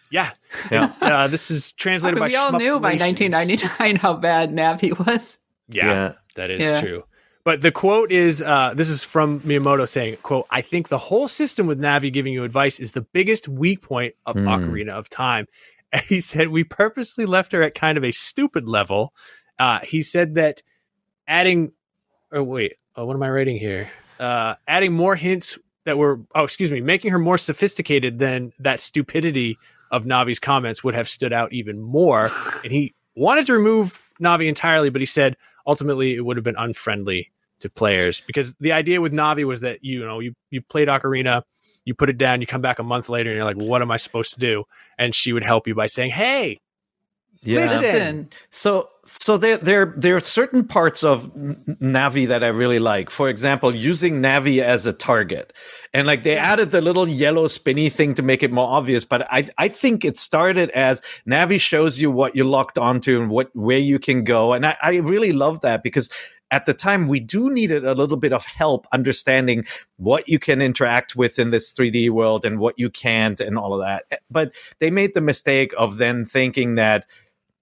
[0.10, 0.32] Yeah,
[0.72, 0.91] Yeah.
[1.01, 2.28] uh, this is I translated mean, by.
[2.30, 5.39] we all knew by 1999 how bad Navi was.
[5.70, 6.12] Yeah, Yeah.
[6.36, 6.82] that is Yeah.
[6.82, 7.03] true.
[7.43, 11.28] But the quote is uh, this is from Miyamoto saying, quote, I think the whole
[11.28, 14.47] system with Navi giving you advice is the biggest weak point of Hmm.
[14.47, 15.45] Ocarina of Time.
[15.93, 19.14] And he said, We purposely left her at kind of a stupid level.
[19.60, 20.62] Uh, he said that
[21.28, 21.72] adding,
[22.32, 23.89] oh, wait, oh, what am I writing here?
[24.20, 28.80] Uh, adding more hints that were, oh, excuse me, making her more sophisticated than that
[28.80, 29.58] stupidity
[29.91, 32.30] of Navi's comments would have stood out even more.
[32.64, 36.55] And he wanted to remove Navi entirely, but he said ultimately it would have been
[36.58, 40.88] unfriendly to players because the idea with Navi was that you know you you played
[40.88, 41.41] Ocarina,
[41.86, 43.91] you put it down, you come back a month later, and you're like, what am
[43.91, 44.64] I supposed to do?
[44.97, 46.60] And she would help you by saying, hey.
[47.55, 48.29] Listen.
[48.49, 53.09] So, so there, there, there are certain parts of Navi that I really like.
[53.09, 55.53] For example, using Navi as a target,
[55.93, 59.05] and like they added the little yellow spinny thing to make it more obvious.
[59.05, 63.29] But I, I think it started as Navi shows you what you're locked onto and
[63.29, 66.09] what where you can go, and I, I really love that because
[66.51, 69.65] at the time we do needed a little bit of help understanding
[69.97, 73.73] what you can interact with in this 3D world and what you can't and all
[73.73, 74.21] of that.
[74.29, 77.05] But they made the mistake of then thinking that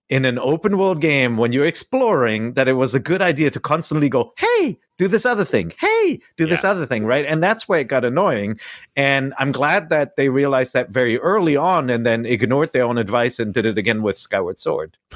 [0.10, 3.60] in an open world game when you're exploring that it was a good idea to
[3.60, 5.74] constantly go hey do this other thing.
[5.78, 7.26] Hey do this other thing right?
[7.26, 8.60] And that's where it got annoying.
[8.95, 12.97] And i'm glad that they realized that very early on and then ignored their own
[12.97, 14.97] advice and did it again with skyward sword.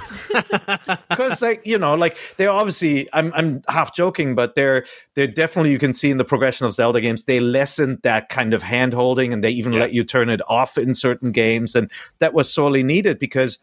[1.09, 4.85] Because like you know like they're obviously i'm i'm half joking but they're
[5.15, 8.53] they're definitely you can see in the progression of zelda games they lessened that kind
[8.53, 11.75] of hand holding and they even let you turn it off in certain games.
[11.75, 13.59] And that was sorely needed because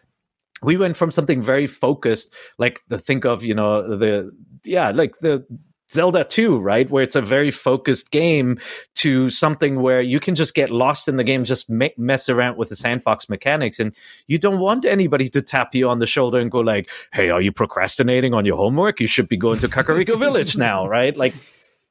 [0.63, 4.31] we went from something very focused, like the think of, you know, the
[4.65, 5.47] yeah, like the
[5.91, 6.91] Zelda 2, right?
[6.91, 8.59] Where it's a very focused game
[8.97, 12.71] to something where you can just get lost in the game, just mess around with
[12.71, 13.79] the sandbox mechanics.
[13.79, 13.95] And
[14.27, 17.41] you don't want anybody to tap you on the shoulder and go like, Hey, are
[17.41, 19.01] you procrastinating on your homework?
[19.01, 21.17] You should be going to Kakariko Village now, right?
[21.17, 21.35] Like,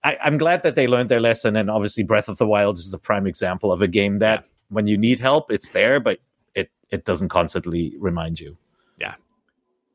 [0.04, 1.56] I, I'm glad that they learned their lesson.
[1.56, 4.88] And obviously Breath of the Wild is a prime example of a game that when
[4.88, 6.20] you need help, it's there, but
[6.90, 8.58] it, it doesn't constantly remind you.
[9.00, 9.16] Yeah.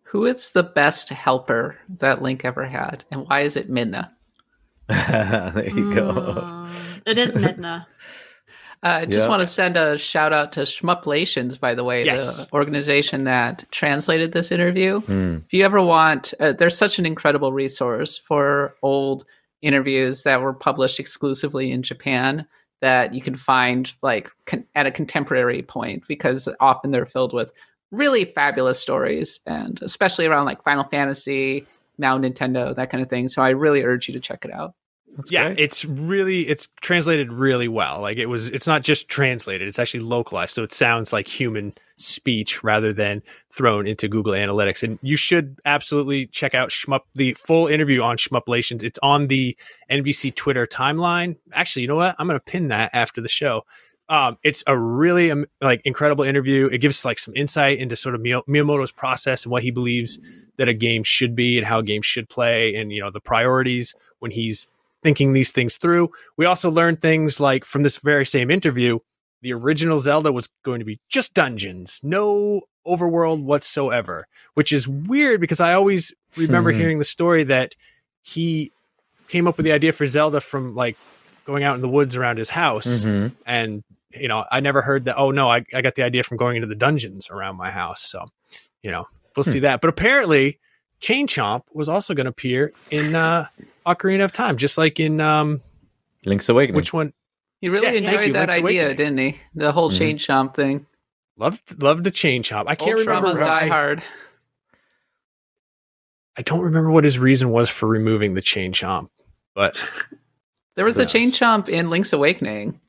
[0.04, 4.10] Who is the best helper that Link ever had, and why is it Midna?
[4.88, 6.12] there you go.
[6.14, 7.86] Mm, It is Midna.
[8.82, 9.28] I just Yeah.
[9.28, 12.46] want to send a shout out to Shmuplations, by the way, Yes.
[12.46, 15.00] the organization that translated this interview.
[15.00, 15.36] Hmm.
[15.44, 19.24] If you ever want, uh, there's such an incredible resource for old
[19.60, 22.46] interviews that were published exclusively in Japan
[22.80, 27.52] that you can find like con- at a contemporary point because often they're filled with
[27.90, 31.66] really fabulous stories and especially around like Final Fantasy,
[31.98, 33.28] now Nintendo, that kind of thing.
[33.28, 34.74] So I really urge you to check it out.
[35.28, 38.00] Yeah, it's really it's translated really well.
[38.00, 40.54] Like it was it's not just translated, it's actually localized.
[40.54, 44.82] So it sounds like human speech rather than thrown into Google Analytics.
[44.82, 48.82] And you should absolutely check out Shmup the full interview on Shmuplations.
[48.82, 49.56] It's on the
[49.90, 51.36] NVC Twitter timeline.
[51.52, 52.16] Actually, you know what?
[52.18, 53.64] I'm gonna pin that after the show.
[54.08, 56.66] Um, it's a really um, like incredible interview.
[56.66, 60.18] It gives like some insight into sort of Miyamoto's process and what he believes
[60.56, 63.20] that a game should be and how a game should play, and you know the
[63.20, 64.66] priorities when he's
[65.02, 66.10] thinking these things through.
[66.36, 68.98] We also learned things like from this very same interview,
[69.42, 75.40] the original Zelda was going to be just dungeons, no overworld whatsoever, which is weird
[75.40, 76.78] because I always remember Hmm.
[76.78, 77.74] hearing the story that
[78.22, 78.70] he
[79.28, 80.96] came up with the idea for Zelda from like
[81.46, 83.32] going out in the woods around his house Mhm.
[83.46, 83.82] and
[84.12, 85.16] you know, I never heard that.
[85.16, 88.02] Oh no, I, I got the idea from going into the dungeons around my house.
[88.02, 88.26] So,
[88.82, 89.04] you know,
[89.36, 89.80] we'll see that.
[89.80, 90.58] But apparently,
[91.00, 93.46] Chain Chomp was also going to appear in uh,
[93.86, 95.60] Ocarina of Time, just like in um,
[96.26, 96.76] Link's Awakening.
[96.76, 97.12] which one?
[97.60, 98.96] He really Yes, enjoyed you, that Link's idea, Awakening.
[98.96, 99.40] didn't he?
[99.54, 99.98] The whole Mhm.
[99.98, 100.86] chain chomp thing.
[101.36, 102.64] Loved loved the Chain Chomp.
[102.66, 103.28] I can't Old remember.
[103.28, 104.02] Trauma's why- Die Hard.
[106.36, 109.08] I don't remember what his reason was for removing the Chain Chomp,
[109.54, 109.76] but
[110.76, 111.12] There was a Yes.
[111.12, 112.80] chain chomp in Link's Awakening.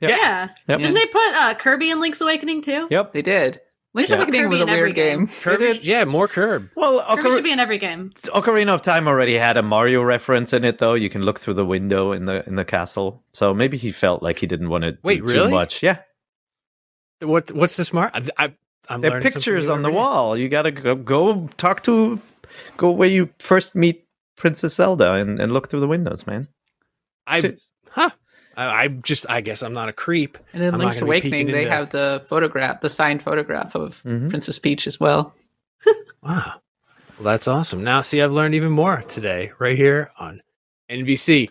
[0.00, 0.48] Yeah.
[0.68, 0.80] Yep.
[0.80, 2.86] Didn't they put uh, Kirby in Link's Awakening too?
[2.90, 3.12] Yep.
[3.12, 3.60] They did.
[3.94, 5.26] We should Link's put Kirby was a in every weird game.
[5.28, 6.68] Kirby, yeah, more Curb.
[6.74, 8.10] Well, Kirby should be in every game.
[8.26, 10.94] Ocarina of Time already had a Mario reference in it, though.
[10.94, 13.22] You can look through the window in the in the castle.
[13.32, 15.46] So maybe he felt like he didn't want to Wait, do really?
[15.48, 15.80] too much.
[15.82, 15.98] Yeah,
[17.20, 18.10] What what's the smart?
[18.14, 18.54] I, I,
[18.88, 19.98] I'm there are pictures on the every day.
[19.98, 20.36] wall.
[20.36, 22.20] You gotta go, go talk to,
[22.76, 24.04] go where you first meet
[24.36, 26.48] Princess Zelda and, and look through the windows, man.
[27.28, 27.72] I Serious.
[27.90, 28.10] huh.
[28.56, 30.38] I, I just I guess I'm not a creep.
[30.52, 34.28] And in I'm Link's Awakening, they into- have the photograph, the signed photograph of Mhm.
[34.30, 35.34] Princess Peach as well.
[36.22, 36.54] Wow.
[37.18, 37.84] Well, that's awesome.
[37.84, 40.40] Now, see, I've learned even more today, right here on
[40.90, 41.50] NVC.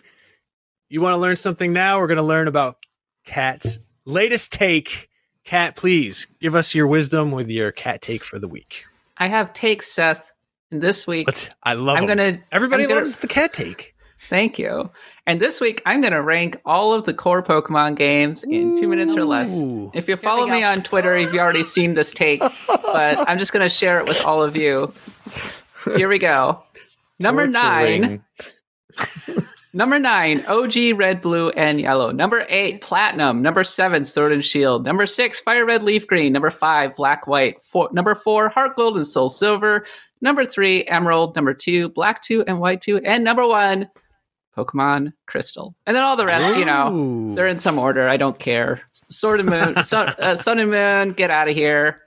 [0.88, 1.98] You want to learn something now?
[2.00, 2.78] We're going to learn about
[3.24, 5.08] Kat's latest take.
[5.44, 8.84] Cat, please give us your wisdom with your Kat take for the week.
[9.16, 10.28] I have takes, Seth.
[10.72, 12.38] And this week, Let's, I love I'm gonna.
[12.50, 13.94] Everybody I'm gonna- loves the Kat take.
[14.28, 14.90] Thank you.
[15.26, 18.88] And this week, I'm going to rank all of the core Pokemon games in two
[18.88, 19.54] minutes or less.
[19.94, 23.62] If you follow me on Twitter, you've already seen this take, but I'm just going
[23.64, 24.92] to share it with all of you.
[25.96, 26.62] Here we go.
[27.20, 28.22] Number nine.
[29.76, 32.12] Number nine, OG Red, Blue, and Yellow.
[32.12, 33.42] Number eight, Platinum.
[33.42, 34.84] Number seven, Sword and Shield.
[34.84, 36.32] Number six, Fire Red, Leaf Green.
[36.32, 37.64] Number five, Black, White.
[37.64, 39.84] Four, number four, Heart Gold and Soul Silver.
[40.20, 41.34] Number three, Emerald.
[41.34, 42.98] Number two, Black 2 and White 2.
[42.98, 43.90] And number one,
[44.56, 45.74] Pokemon Crystal.
[45.86, 48.08] And then all the rest, you know, they're in some order.
[48.08, 48.82] I don't care.
[49.10, 52.00] Sword and Moon, Sun, uh, Sun and Moon, get out of here.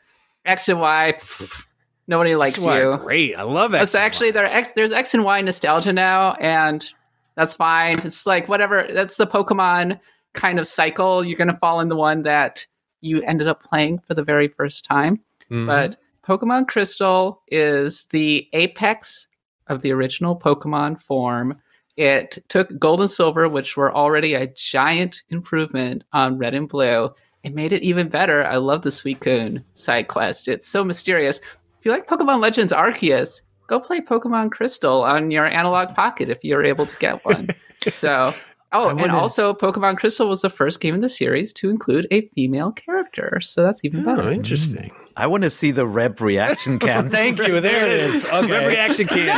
[0.45, 1.67] X and Y, pff,
[2.07, 2.97] nobody likes That's you.
[3.03, 3.35] Great.
[3.35, 4.01] I love That's X.
[4.03, 4.45] actually there.
[4.45, 6.89] X, there's X and Y nostalgia now, and
[7.35, 7.99] that's fine.
[7.99, 8.87] It's like whatever.
[8.91, 9.99] That's the Pokemon
[10.33, 11.23] kind of cycle.
[11.25, 12.65] You're gonna fall in the one that
[13.01, 15.17] you ended up playing for the very first time.
[15.51, 15.67] Mhm.
[15.67, 19.27] But Pokemon Crystal is the apex
[19.67, 21.59] of the original Pokemon form.
[21.97, 27.09] It took Gold and Silver, which were already a giant improvement on Red and Blue.
[27.43, 28.45] It made it even better.
[28.45, 30.47] I love the Suicune side quest.
[30.47, 31.39] It's so mysterious.
[31.79, 36.43] If you like Pokemon Legends Arceus, go play Pokemon Crystal on your Analogue Pocket if
[36.43, 37.49] you're able to get one.
[37.89, 38.31] so,
[38.73, 42.27] oh, and also Pokemon Crystal was the first game in the series to include a
[42.29, 43.39] female character.
[43.41, 44.29] So that's even oh, better.
[44.29, 44.91] Oh, interesting.
[45.19, 47.09] I want to see the Reb reaction cam.
[47.09, 47.59] Thank you.
[47.59, 48.25] There it is.
[48.31, 48.51] Okay.
[48.51, 49.25] Reb reaction cam.
[49.27, 49.35] No,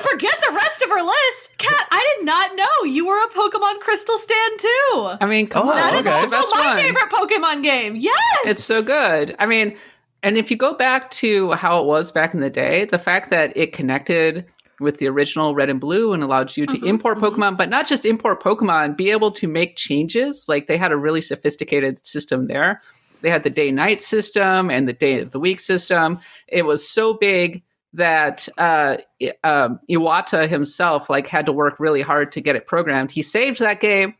[0.00, 1.58] Forget the rest of her list.
[1.58, 5.10] Kat, I did not know you were a Pokemon Crystal Stand too.
[5.20, 5.76] I mean, come Oh, on.
[5.76, 6.78] That is it's the also best my one.
[6.78, 7.96] favorite Pokemon game.
[7.96, 8.16] Yes.
[8.46, 9.36] It's so good.
[9.38, 9.76] I mean,
[10.22, 13.30] and if you go back to how it was back in the day, the fact
[13.30, 14.46] that it connected
[14.80, 17.22] with the original Red and Blue and allowed you to Mhm, import mhm.
[17.36, 20.46] Pokemon, but not just import Pokemon, be able to make changes.
[20.48, 22.80] Like they had a really sophisticated system there.
[23.22, 26.18] They had the day night system and the day of the week system.
[26.48, 27.62] It was so big
[27.92, 28.98] that uh,
[29.42, 33.10] um, Iwata himself like had to work really hard to get it programmed.
[33.10, 34.14] He saved that game.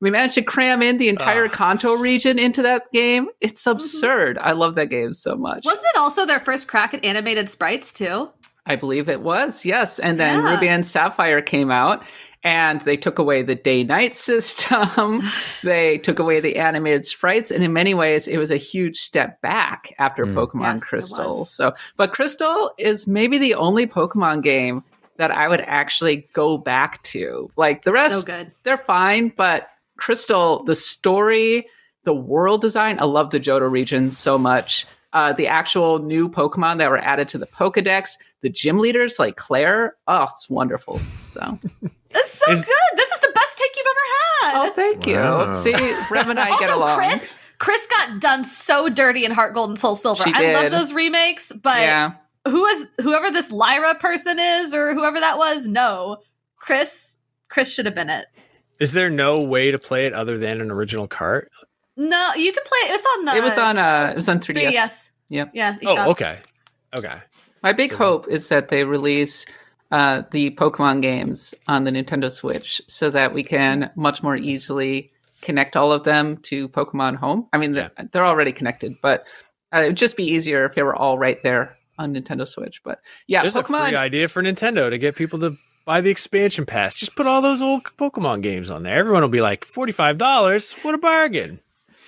[0.00, 1.48] We managed to cram in the entire Ah.
[1.48, 3.28] Kanto region into that game.
[3.40, 4.36] It's absurd.
[4.38, 5.64] I love that game so much.
[5.64, 8.28] Wasn't it also their first crack at animated sprites too?
[8.66, 9.98] I believe it was, yes.
[9.98, 10.54] And then Yeah.
[10.54, 12.02] Ruby and Sapphire came out
[12.44, 15.22] and they took away the day night system.
[15.62, 17.50] they took away the animated sprites.
[17.50, 20.34] And in many ways, it was a huge step back after Mm.
[20.34, 21.44] Pokemon Yeah, Crystal.
[21.46, 24.84] So, but Crystal is maybe the only Pokemon game
[25.16, 27.48] that I would actually go back to.
[27.56, 28.52] Like the rest, So good.
[28.62, 31.66] they're fine, but Crystal, the story,
[32.04, 34.86] the world design, I love the Johto region so much.
[35.14, 39.36] Uh, the actual new Pokemon that were added to the Pokedex, the gym leaders like
[39.36, 40.98] Clair, oh, it's wonderful.
[41.24, 41.58] So,
[42.10, 42.96] It's so Is- good.
[42.98, 44.68] This is the best take you've ever had.
[44.68, 45.16] oh, thank you.
[45.16, 45.52] Wow.
[45.54, 45.72] See,
[46.10, 46.98] Reb and I get also, along.
[46.98, 50.22] Chris, Chris got done so dirty in Heart Gold and Soul Silver.
[50.24, 52.12] She I love those remakes, but yeah,
[52.46, 55.66] who is whoever this Lyra person is or whoever that was?
[55.68, 56.18] No,
[56.56, 57.18] Chris.
[57.48, 58.26] Chris should have been it.
[58.80, 61.50] Is there no way to play it other than an original cart?
[61.96, 62.78] No, you could play.
[62.88, 63.36] It was on the.
[63.36, 64.72] it was on uh, it was on 3DS.
[64.72, 65.10] 3DS.
[65.28, 65.50] Yep.
[65.54, 65.76] Yeah.
[65.86, 66.38] Oh, okay.
[66.98, 67.14] Okay.
[67.62, 69.46] My big So- hope is that they release
[69.90, 75.12] uh, the Pokemon games on the Nintendo Switch so that we can much more easily
[75.40, 77.46] connect all of them to Pokemon Home.
[77.52, 79.24] I mean, they're, they're already connected, but
[79.74, 82.82] uh, it would just be easier if they were all right there on Nintendo Switch.
[82.82, 83.88] But yeah, There's a Pokemon.
[83.88, 86.96] free idea for Nintendo to get people to buy the expansion pass.
[86.96, 88.98] Just put all those old Pokemon games on there.
[88.98, 90.84] Everyone will be like, $45.
[90.84, 91.60] What a bargain.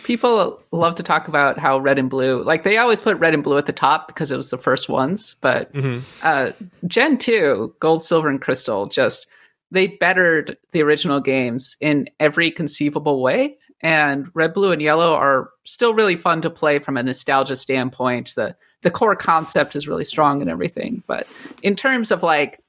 [0.07, 3.43] People love to talk about how Red and Blue, like they always put Red and
[3.43, 6.03] Blue at the top because it was the first ones, but Mhm.
[6.23, 6.53] uh,
[6.87, 9.27] Gen 2, Gold, Silver, and Crystal, just
[9.73, 13.59] they bettered the original games in every conceivable way.
[13.81, 18.33] And Red, Blue, and Yellow are still really fun to play from a nostalgia standpoint.
[18.37, 21.03] The the core concept is really strong and everything.
[21.09, 21.27] But
[21.65, 22.61] in terms of like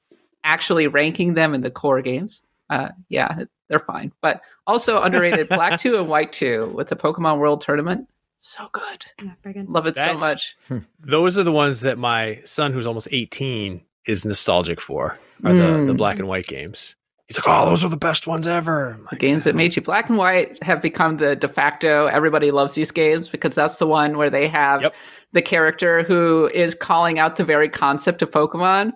[0.42, 4.12] actually ranking them in the core games, uh, yeah, they're fine.
[4.20, 8.08] But also underrated Black 2 and White 2 with the Pokemon World Tournament.
[8.38, 9.06] So good.
[9.22, 9.62] Yeah.
[9.66, 10.84] Love it That's- so much.
[11.00, 15.58] Those are the ones that my son, who's almost 18, is nostalgic for, are the,
[15.86, 15.96] the Mm.
[15.96, 16.94] black and white games.
[17.26, 18.92] He's like, oh, those are the best ones ever.
[18.94, 22.06] I'm The like, games that made you black and white have become the de facto.
[22.06, 24.94] Everybody loves these games because that's the one where they have Yep.
[25.32, 28.92] the character who is calling out the very concept of Pokemon.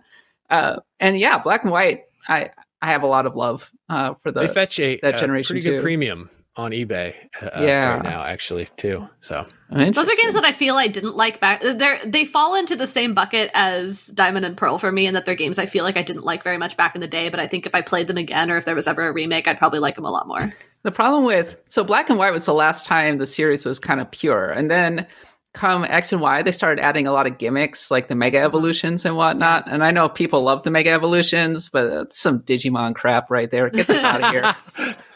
[0.48, 2.04] Uh, and yeah, black and white.
[2.26, 2.48] I
[2.82, 4.40] I have a lot of love uh, for the.
[4.40, 5.82] they fetch a, that a generation pretty good too.
[5.82, 7.94] premium on eBay uh, Yeah.
[7.94, 9.08] right now, actually, too.
[9.20, 11.62] So Those are games that I feel I didn't like back.
[11.62, 15.24] They they fall into the same bucket as Diamond and Pearl for me, and that
[15.24, 17.28] they're games I feel like I didn't like very much back in the day.
[17.30, 19.48] But I think if I played them again, or if there was ever a remake,
[19.48, 20.52] I'd probably like them a lot more.
[20.82, 24.00] The problem with so black and white was the last time the series was kind
[24.00, 25.06] of pure, and then
[25.52, 29.04] come X and Y, they started adding a lot of gimmicks like the Mega Evolutions
[29.04, 29.70] and whatnot.
[29.70, 33.68] And I know people love the Mega Evolutions, but that's some Digimon crap right there.
[33.70, 34.96] Get this out of here.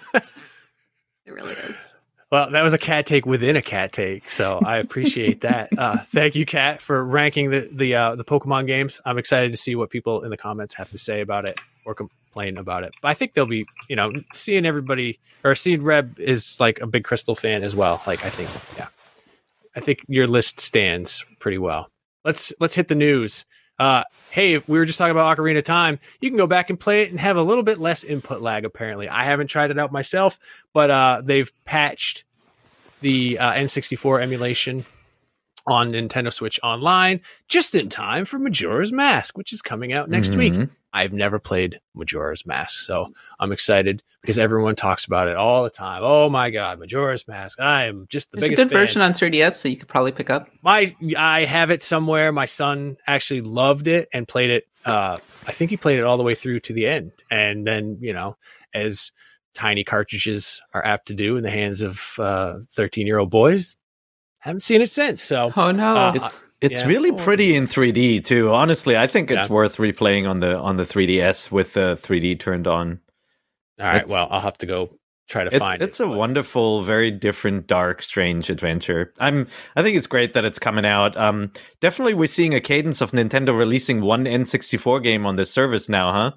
[1.27, 1.97] It really is.
[2.31, 5.71] Well, that was a Kat take within a Kat take, so I appreciate that.
[5.79, 9.01] Uh, thank you, Kat, for ranking the the uh, the Pokemon games.
[9.05, 11.95] I'm excited to see what people in the comments have to say about it or
[11.95, 12.95] complain about it.
[13.03, 16.87] But I think they'll be, you know, seeing everybody or seeing Reb is like a
[16.87, 18.01] big Crystal fan as well.
[18.07, 18.89] Like I think, yeah,
[19.77, 21.89] I think your list stands pretty well.
[22.25, 23.45] Let's let's hit the news.
[23.79, 25.99] Uh, hey, we were just talking about Ocarina of Time.
[26.21, 28.65] You can go back and play it and have a little bit less input lag.
[28.65, 30.39] Apparently, I haven't tried it out myself,
[30.73, 32.25] but uh, they've patched
[33.03, 34.87] the uh, N64 emulation
[35.67, 40.31] on Nintendo Switch Online just in time for Majora's Mask, which is coming out next
[40.31, 40.37] Mhm.
[40.39, 40.69] week.
[40.97, 45.71] I've never played Majora's Mask, so I'm excited because everyone talks about it all the
[45.71, 46.01] time.
[46.03, 47.61] Oh my god, Majora's Mask!
[47.61, 48.81] I am just the There's a biggest good fan.
[48.81, 50.49] version on 3DS, so you could probably pick up.
[50.63, 52.33] My I have it somewhere.
[52.33, 54.65] My son actually loved it and played it.
[54.87, 57.99] Uh, I think he played it all the way through to the end, and then
[58.01, 58.37] you know,
[58.73, 59.13] as
[59.53, 61.99] tiny cartridges are apt to do in the hands of
[62.71, 63.77] thirteen year old boys,
[64.47, 65.23] haven't seen it since.
[65.23, 66.89] So Oh no, Uh, It's it's yeah.
[66.89, 68.51] really pretty in 3D too.
[68.53, 69.55] Honestly, I think it's Yeah.
[69.55, 73.01] worth replaying on the on the 3DS with the 3D turned on.
[73.81, 75.85] all right, it's- well, I'll have to go try to It's find it's it.
[75.85, 79.13] It's a wonderful, very different, dark, strange adventure.
[79.19, 81.17] I'm I think it's great that it's coming out.
[81.17, 85.89] Um, definitely we're seeing a cadence of Nintendo releasing one N64 game on this service
[85.89, 86.31] now, huh?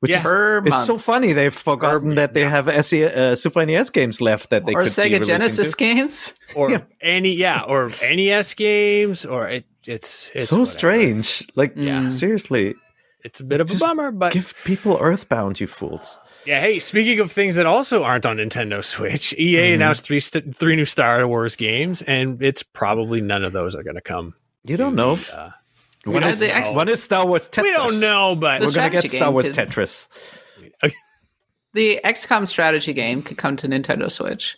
[0.00, 0.18] Which Yeah.
[0.18, 4.20] is Per it's so funny they've forgotten that they have SE, uh, Super NES games
[4.20, 5.84] left that they or could Sega releasing Genesis too.
[5.84, 6.34] games.
[6.54, 10.66] or any yeah, or NES games, or it, it's it's so whatever.
[10.66, 11.46] strange.
[11.56, 12.08] Like Yeah.
[12.08, 12.74] seriously,
[13.24, 16.18] It's a bit of a bummer, but give people Earthbound, you fools.
[16.44, 19.74] Yeah, hey, speaking of things that also aren't on Nintendo Switch, EA Mhm.
[19.76, 23.82] announced three st- three new Star Wars games, and it's probably none of those are
[23.82, 24.34] going to come.
[24.64, 25.14] You don't know.
[25.16, 25.50] the, uh,
[26.04, 27.62] One is, the X- one is Star Wars Tetris.
[27.62, 30.08] we don't know, but We're gonna get Star Wars could- Tetris.
[31.74, 34.56] The XCOM strategy game could come to Nintendo Switch,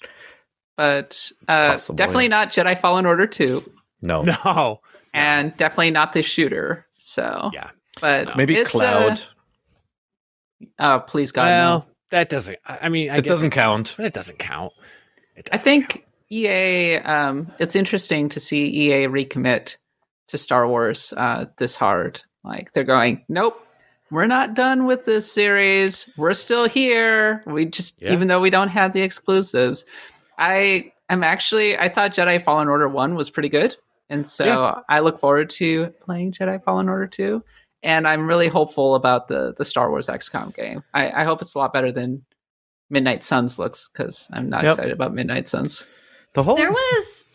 [0.76, 1.96] but uh, Possibly.
[1.96, 3.72] definitely not Jedi Fallen Order 2,
[4.02, 4.82] No, no.
[5.14, 6.86] and definitely not the shooter.
[6.98, 7.70] So, Yeah.
[8.02, 9.20] but maybe it's, uh, Cloud.
[10.78, 11.86] oh, please God, well, no.
[12.10, 12.58] that doesn't.
[12.66, 13.94] I I mean, I it doesn't count.
[13.96, 14.74] But it doesn't count.
[15.36, 16.96] It I doesn't think EA.
[16.96, 19.76] Um, it's interesting to see EA recommit
[20.28, 22.20] to Star Wars uh, this hard.
[22.44, 23.60] Like they're going, nope,
[24.10, 26.08] we're not done with this series.
[26.16, 27.42] We're still here.
[27.46, 28.12] We just, Yeah.
[28.12, 29.84] even though we don't have the exclusives,
[30.38, 31.76] I am actually.
[31.78, 33.76] I thought Jedi Fallen Order One was pretty good,
[34.10, 34.80] and so Yeah.
[34.88, 37.42] I look forward to playing Jedi Fallen Order Two.
[37.82, 40.82] And I'm really hopeful about the the Star Wars XCOM game.
[40.94, 42.24] I, I hope it's a lot better than
[42.90, 44.72] Midnight Suns looks because I'm not Yep.
[44.72, 45.86] excited about Midnight Suns.
[46.34, 47.25] The whole There was.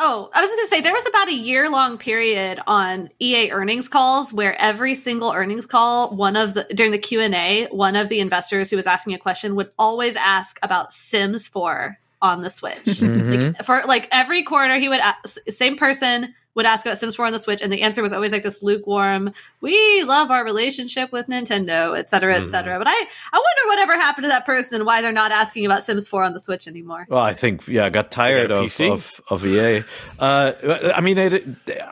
[0.00, 3.50] Oh, I was going to say there was about a year long period on EA
[3.50, 7.66] earnings calls where every single earnings call, one of the during the Q and A,
[7.72, 11.98] one of the investors who was asking a question would always ask about Sims 4
[12.22, 12.76] on the Switch.
[12.84, 13.54] Mhm.
[13.56, 17.26] Like, for like every quarter, he would ask, same person would ask about Sims 4
[17.26, 19.32] on the Switch, and the answer was always like this lukewarm.
[19.60, 22.78] We love our relationship with Nintendo, et cetera, et cetera.
[22.78, 22.92] But I,
[23.32, 26.24] I wonder whatever happened to that person and why they're not asking about Sims 4
[26.24, 27.06] on the Switch anymore.
[27.08, 29.82] Well, I think yeah, I got tired a of, of of EA.
[30.18, 30.52] Uh,
[30.96, 31.44] I mean, it,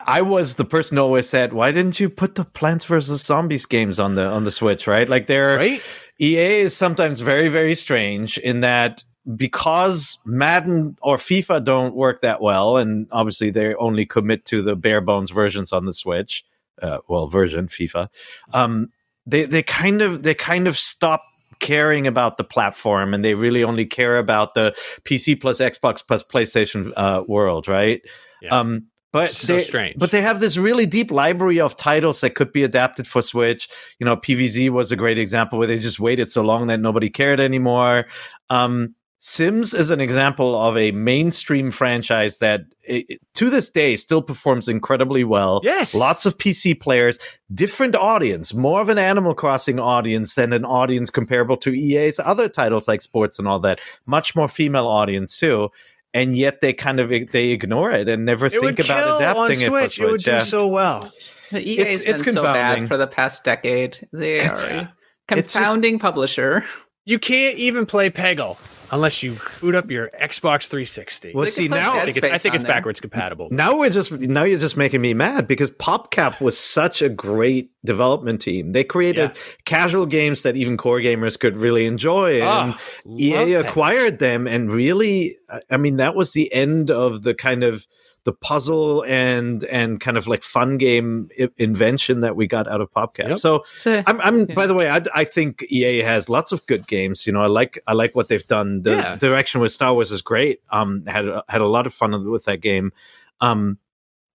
[0.05, 3.67] I was the person who always said, "Why didn't you put the Plants vs Zombies
[3.67, 5.09] games on the on the Switch?" Right?
[5.09, 5.81] Like they're Right?
[6.21, 9.05] EA is sometimes very very strange in that
[9.35, 14.77] because Madden or FIFA don't work that well, and obviously they only commit to the
[14.77, 16.45] bare bones versions on the Switch.
[16.81, 18.09] Uh, well, version FIFA.
[18.53, 18.91] Um,
[19.27, 21.23] they they kind of they kind of stop
[21.59, 24.75] caring about the platform and they really only care about the
[25.05, 28.03] PC plus Xbox plus PlayStation uh, world, right?
[28.43, 28.61] Yeah.
[28.61, 29.99] Um, but So they, strange.
[29.99, 33.69] But they have this really deep library of titles that could be adapted for Switch.
[33.99, 37.09] You know, PVZ was a great example where they just waited so long that nobody
[37.09, 38.07] cared anymore.
[38.51, 43.97] Um, Sims is an example of a mainstream franchise that i i- to this day
[43.97, 45.61] still performs incredibly well.
[45.65, 45.95] Yes.
[45.95, 47.19] Lots of PC players,
[47.53, 52.49] different audience, more of an Animal Crossing audience than an audience comparable to EA's other
[52.49, 53.81] titles like sports and all that.
[54.05, 55.71] Much more female audience too.
[56.13, 59.23] And yet they kind of they ignore it and never It think about kill on
[59.51, 59.93] adapting it for Switch.
[59.95, 59.99] Switch.
[60.01, 60.39] It would do yeah.
[60.41, 61.11] so well.
[61.53, 64.07] The EA It's- has it's been so bad for the past decade.
[64.13, 64.83] They It's- are a
[65.39, 66.65] it's just- confounding publisher.
[67.07, 68.57] You can't even play Peggle
[68.91, 71.33] unless you boot up your Xbox 360.
[71.35, 72.77] Well, They see now I think it's, I think it's on there.
[72.77, 73.49] backwards compatible.
[73.51, 77.71] now we're just now you're just making me mad because PopCap was such a great
[77.85, 78.73] development team.
[78.73, 79.33] They created
[79.65, 82.75] casual games that even core gamers could really enjoy, ah, and
[83.07, 83.71] Oh, EA love that.
[83.71, 84.47] acquired them.
[84.47, 87.87] And really, I- I mean, that was the end of the kind of
[88.27, 92.81] the puzzle and and kind of like fun game I- invention that we got out
[92.83, 93.39] of PopCap.
[93.39, 96.87] So So, I'm, I'm by the way, I, I think EA has lots of good
[96.87, 97.27] games.
[97.27, 98.83] You know, I like I like what they've done.
[98.83, 99.17] The Yeah.
[99.17, 100.61] direction with Star Wars is great.
[100.71, 102.93] Um, had had a lot of fun with that game.
[103.41, 103.79] Um,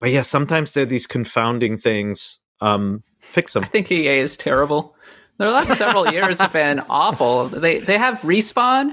[0.00, 2.38] but yeah, sometimes there are these confounding things.
[2.60, 3.64] Um, fix them.
[3.64, 4.94] I think EA is terrible.
[5.38, 7.48] Their last several years have been awful.
[7.48, 8.92] They they have respawn.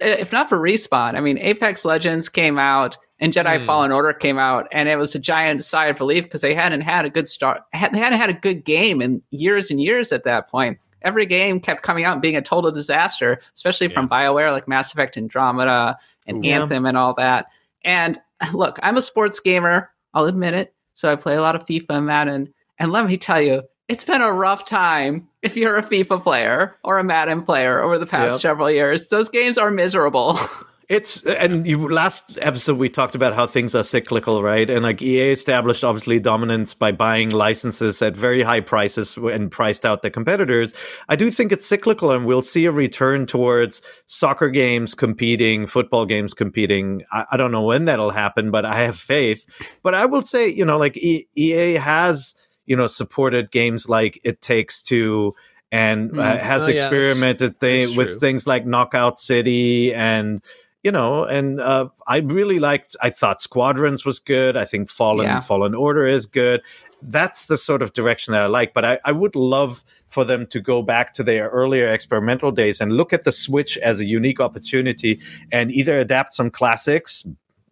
[0.00, 3.66] If not for respawn, I mean, Apex Legends came out and Jedi Hmm.
[3.66, 6.80] Fallen Order came out, and it was a giant sigh of relief because they hadn't
[6.80, 7.62] had a good start.
[7.72, 10.78] They hadn't had a good game in years and years at that point.
[11.02, 14.92] Every game kept coming out and being a total disaster, especially from BioWare, like Mass
[14.92, 15.96] Effect Andromeda
[16.26, 16.60] and Yeah.
[16.62, 17.46] Anthem and all that.
[17.84, 18.18] And
[18.52, 19.90] look, I'm a sports gamer.
[20.12, 20.74] I'll admit it.
[20.94, 22.52] So I play a lot of FIFA and Madden.
[22.78, 26.76] And let me tell you, it's been a rough time if you're a FIFA player
[26.84, 28.40] or a Madden player over the past Yep.
[28.40, 29.08] several years.
[29.08, 30.38] Those games are miserable.
[30.90, 34.68] It's and you last episode we talked about how things are cyclical, right?
[34.68, 39.86] And like EA established obviously dominance by buying licenses at very high prices and priced
[39.86, 40.74] out their competitors.
[41.08, 46.06] I do think it's cyclical, and we'll see a return towards soccer games competing, football
[46.06, 47.04] games competing.
[47.12, 49.46] I, I don't know when that'll happen, but I have faith.
[49.84, 52.34] But I will say, you know, like e- EA has
[52.66, 55.36] you know supported games like It Takes Two.
[55.72, 56.38] And uh, Mm.
[56.40, 56.72] has Oh, yeah.
[56.72, 58.18] experimented th- with true.
[58.18, 60.42] things like Knockout City and
[60.82, 62.96] you know, and uh, I really liked.
[63.02, 64.56] I thought Squadrons was good.
[64.56, 65.40] I think Fallen Yeah.
[65.40, 66.62] Fallen Order is good.
[67.02, 68.72] That's the sort of direction that I like.
[68.72, 72.80] But I, I would love for them to go back to their earlier experimental days
[72.80, 75.20] and look at the Switch as a unique opportunity
[75.52, 77.26] and either adapt some classics,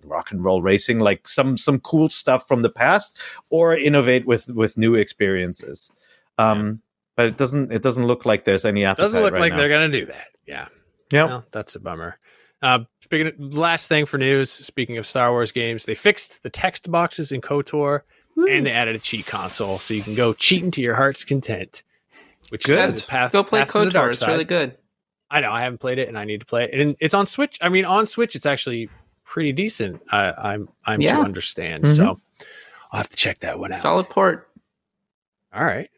[0.04, 3.16] rock and roll racing, like some some cool stuff from the past,
[3.48, 5.90] or innovate with with new experiences.
[6.36, 6.82] Um,
[7.16, 9.04] but it doesn't it doesn't look like there's any appetite.
[9.06, 9.59] Doesn't look right like now.
[9.59, 10.28] they're gonna do that.
[10.46, 10.68] Yeah.
[11.11, 11.28] Yep.
[11.28, 12.18] Well, that's a bummer.
[12.62, 16.50] Uh, speaking of, last thing for news, speaking of Star Wars games, they fixed the
[16.50, 18.00] text boxes in KOTOR
[18.48, 21.82] and they added a cheat console so you can go cheating to your heart's content.
[22.50, 22.78] Which Good.
[22.78, 23.32] is the path.
[23.32, 24.12] Go play path to the dark KOTOR.
[24.12, 24.76] It's really good.
[25.30, 26.80] I know I haven't played it and I need to play it.
[26.80, 27.59] And it's on Switch.
[27.61, 28.88] I mean, on Switch, it's actually
[29.24, 30.00] pretty decent.
[30.11, 31.16] I, I'm I'm Yeah.
[31.16, 31.84] to understand.
[31.84, 31.96] Mhm.
[31.96, 32.18] So
[32.90, 33.80] I'll have to check that one out.
[33.80, 34.48] Solid port.
[35.52, 35.90] All right.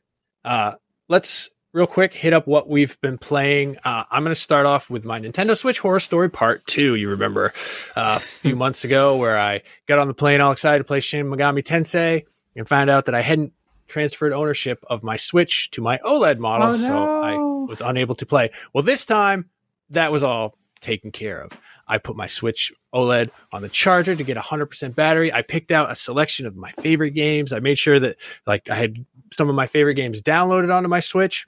[0.44, 0.74] Uh,
[1.08, 3.76] let's real quick hit up what we've been playing.
[3.84, 6.96] Uh, I'm going to start off with my Nintendo Switch Horror Story Part 2.
[6.96, 7.52] You remember
[7.96, 11.00] uh, a few months ago where I got on the plane all excited to play
[11.00, 12.24] Shin Megami Tensei
[12.56, 13.52] and found out that I hadn't
[13.86, 16.68] transferred ownership of my Switch to my OLED model.
[16.68, 17.36] Oh, So I
[17.68, 18.50] was unable to play.
[18.72, 19.48] Well, this time
[19.90, 21.52] that was all taken care of.
[21.86, 25.32] I put my Switch OLED on the charger to get 100% battery.
[25.32, 27.52] I picked out a selection of my favorite games.
[27.52, 28.16] I made sure that
[28.46, 31.46] like I had some of my favorite games downloaded onto my Switch.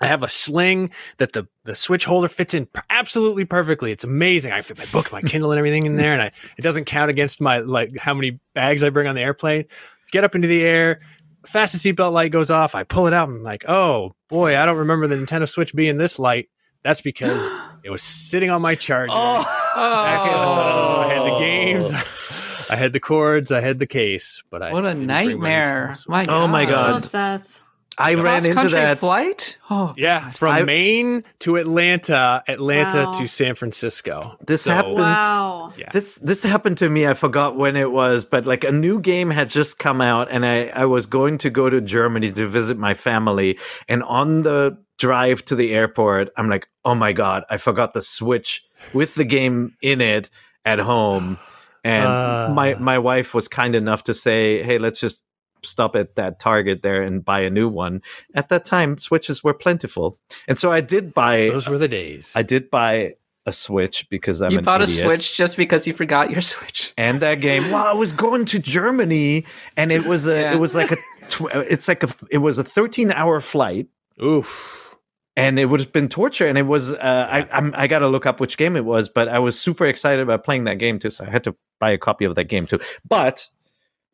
[0.00, 3.92] I have a sling that the, the switch holder fits in absolutely perfectly.
[3.92, 4.52] It's amazing.
[4.52, 7.10] I fit my book, my Kindle, and everything in there, and I it doesn't count
[7.10, 9.66] against my like how many bags I bring on the airplane.
[10.10, 11.00] Get up into the air,
[11.46, 12.74] fast as seatbelt light goes off.
[12.74, 13.28] I pull it out.
[13.28, 16.48] And I'm like, oh boy, I don't remember the Nintendo Switch being this light.
[16.82, 17.48] That's because
[17.84, 19.12] it was sitting on my charger.
[19.12, 19.42] Oh.
[19.74, 20.58] Back at home.
[20.58, 21.38] I had the oh.
[21.38, 21.92] games.
[22.70, 23.50] I had the cords.
[23.50, 24.42] I had the case.
[24.48, 25.96] But I What a didn't my nightmare.
[26.06, 26.90] My Oh my God.
[26.90, 27.04] Oh, God.
[27.04, 27.59] Seth.
[27.98, 28.98] I ran into that.
[29.00, 29.56] flight?
[29.68, 33.12] Oh, Yeah, from I- Maine to Atlanta, Atlanta Wow.
[33.12, 34.36] to San Francisco.
[34.46, 34.94] This So- happened.
[34.98, 35.72] Wow.
[35.76, 35.88] Yeah.
[35.92, 37.06] This this happened to me.
[37.06, 40.46] I forgot when it was, but like a new game had just come out, and
[40.46, 44.78] I I was going to go to Germany to visit my family, and on the
[44.98, 48.62] drive to the airport, I'm like, oh my god, I forgot the Switch
[48.94, 50.30] with the game in it
[50.64, 51.38] at home,
[51.84, 52.50] and Ah.
[52.54, 55.22] my my wife was kind enough to say, hey, let's just
[55.64, 58.02] stop at that Target there and buy a new one.
[58.34, 61.50] At that time, Switches were plentiful, and so I did buy.
[61.50, 62.32] Those were the days.
[62.36, 63.14] I did buy
[63.46, 66.40] a Switch because I'm you an bought idiot a Switch just because you forgot your
[66.42, 66.92] Switch.
[66.98, 67.70] and that game.
[67.70, 69.46] Well, I was going to Germany,
[69.76, 70.52] and it was a Yeah.
[70.52, 70.96] it was like a
[71.28, 73.86] tw- it's like a it was a thirteen hour flight,
[74.22, 74.94] Oof.
[75.36, 76.46] and it would have been torture.
[76.46, 76.98] And it was uh,
[77.30, 79.86] I I'm, I got to look up which game it was, but I was super
[79.86, 82.44] excited about playing that game too, so I had to buy a copy of that
[82.44, 82.78] game too.
[83.08, 83.46] But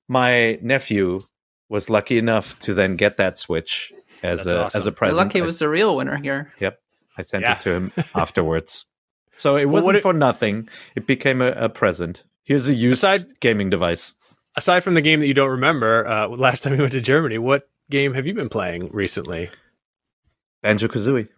[0.09, 1.21] my nephew
[1.69, 3.93] was lucky enough to then get that Switch
[4.23, 4.79] as That's a awesome.
[4.79, 5.27] as a You're present.
[5.27, 6.53] lucky it I- was the real winner here.
[6.61, 6.79] Yep,
[7.19, 7.55] I sent Yeah.
[7.55, 8.87] it to him afterwards.
[9.37, 10.69] So it wasn't what it- for nothing.
[10.95, 12.23] It became a, a present.
[12.45, 14.15] Here's a used Aside- gaming device.
[14.57, 17.37] Aside from the game that you don't remember, uh, last time you went to Germany,
[17.37, 19.51] what game have you been playing recently?
[20.63, 21.29] Banjo Kazooie.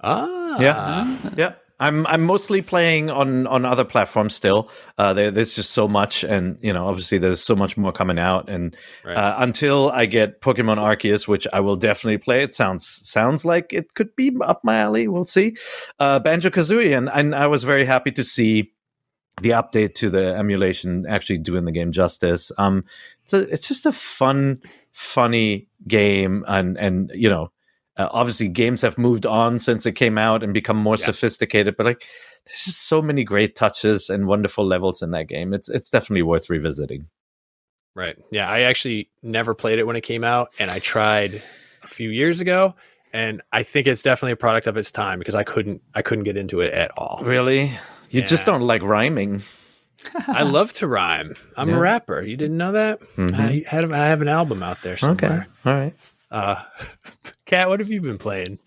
[0.00, 1.18] Ah, Yeah.
[1.36, 1.52] Yeah.
[1.84, 4.70] I'm I'm mostly playing on on other platforms still.
[4.96, 8.18] Uh, there, there's just so much, and you know, obviously, there's so much more coming
[8.18, 8.48] out.
[8.48, 8.74] And
[9.04, 9.16] Right.
[9.16, 13.72] uh, until I get Pokemon Arceus, which I will definitely play, it sounds sounds like
[13.72, 15.08] it could be up my alley.
[15.08, 15.56] We'll see.
[16.00, 18.72] Uh, Banjo Kazooie, and, and I was very happy to see
[19.42, 22.52] the update to the emulation actually doing the game justice.
[22.56, 22.84] Um,
[23.24, 24.60] it's a, it's just a fun,
[24.92, 27.50] funny game, and and you know,
[27.96, 31.76] uh, obviously games have moved on since it came out and become more sophisticated.
[31.76, 32.00] But like,
[32.44, 35.54] there's just so many great touches and wonderful levels in that game.
[35.54, 37.06] It's it's definitely worth revisiting.
[37.94, 38.16] Right.
[38.32, 41.40] Yeah, I actually never played it when it came out, and I tried
[41.84, 42.74] a few years ago,
[43.12, 46.24] and I think it's definitely a product of its time because I couldn't I couldn't
[46.24, 47.20] get into it at all.
[47.22, 47.70] Really,
[48.10, 49.44] you just don't like rhyming.
[50.26, 51.34] I love to rhyme.
[51.56, 51.76] I'm Yeah.
[51.76, 52.20] a rapper.
[52.22, 52.98] You didn't know that?
[53.16, 53.32] Mhm.
[53.32, 55.46] I had I have an album out there somewhere.
[55.64, 55.94] Okay, all right.
[56.32, 56.62] Uh,
[57.46, 58.58] Kat, what have you been playing?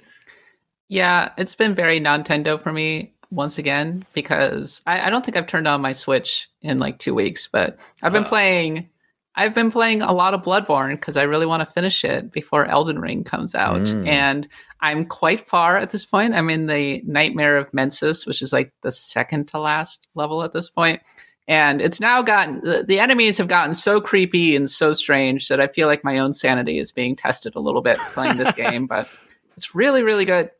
[0.90, 5.48] Yeah, it's been very Nintendo for me once again because I, I don't think I've
[5.48, 8.90] turned on my Switch in like two weeks, but I've been playing.
[9.36, 12.66] I've been playing a lot of Bloodborne because I really want to finish it before
[12.66, 14.08] Elden Ring comes out, Mm.
[14.08, 14.48] and
[14.80, 16.34] I'm quite far at this point.
[16.34, 20.54] I'm in the Nightmare of Mensis, which is like the second to last level at
[20.54, 21.02] this point.
[21.48, 25.62] And it's now gotten the, the enemies have gotten so creepy and so strange that
[25.62, 28.86] I feel like my own sanity is being tested a little bit playing this game.
[28.86, 29.10] But
[29.56, 30.52] it's really, really good.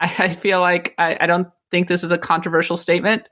[0.00, 3.28] I, I feel like I, I don't think this is a controversial statement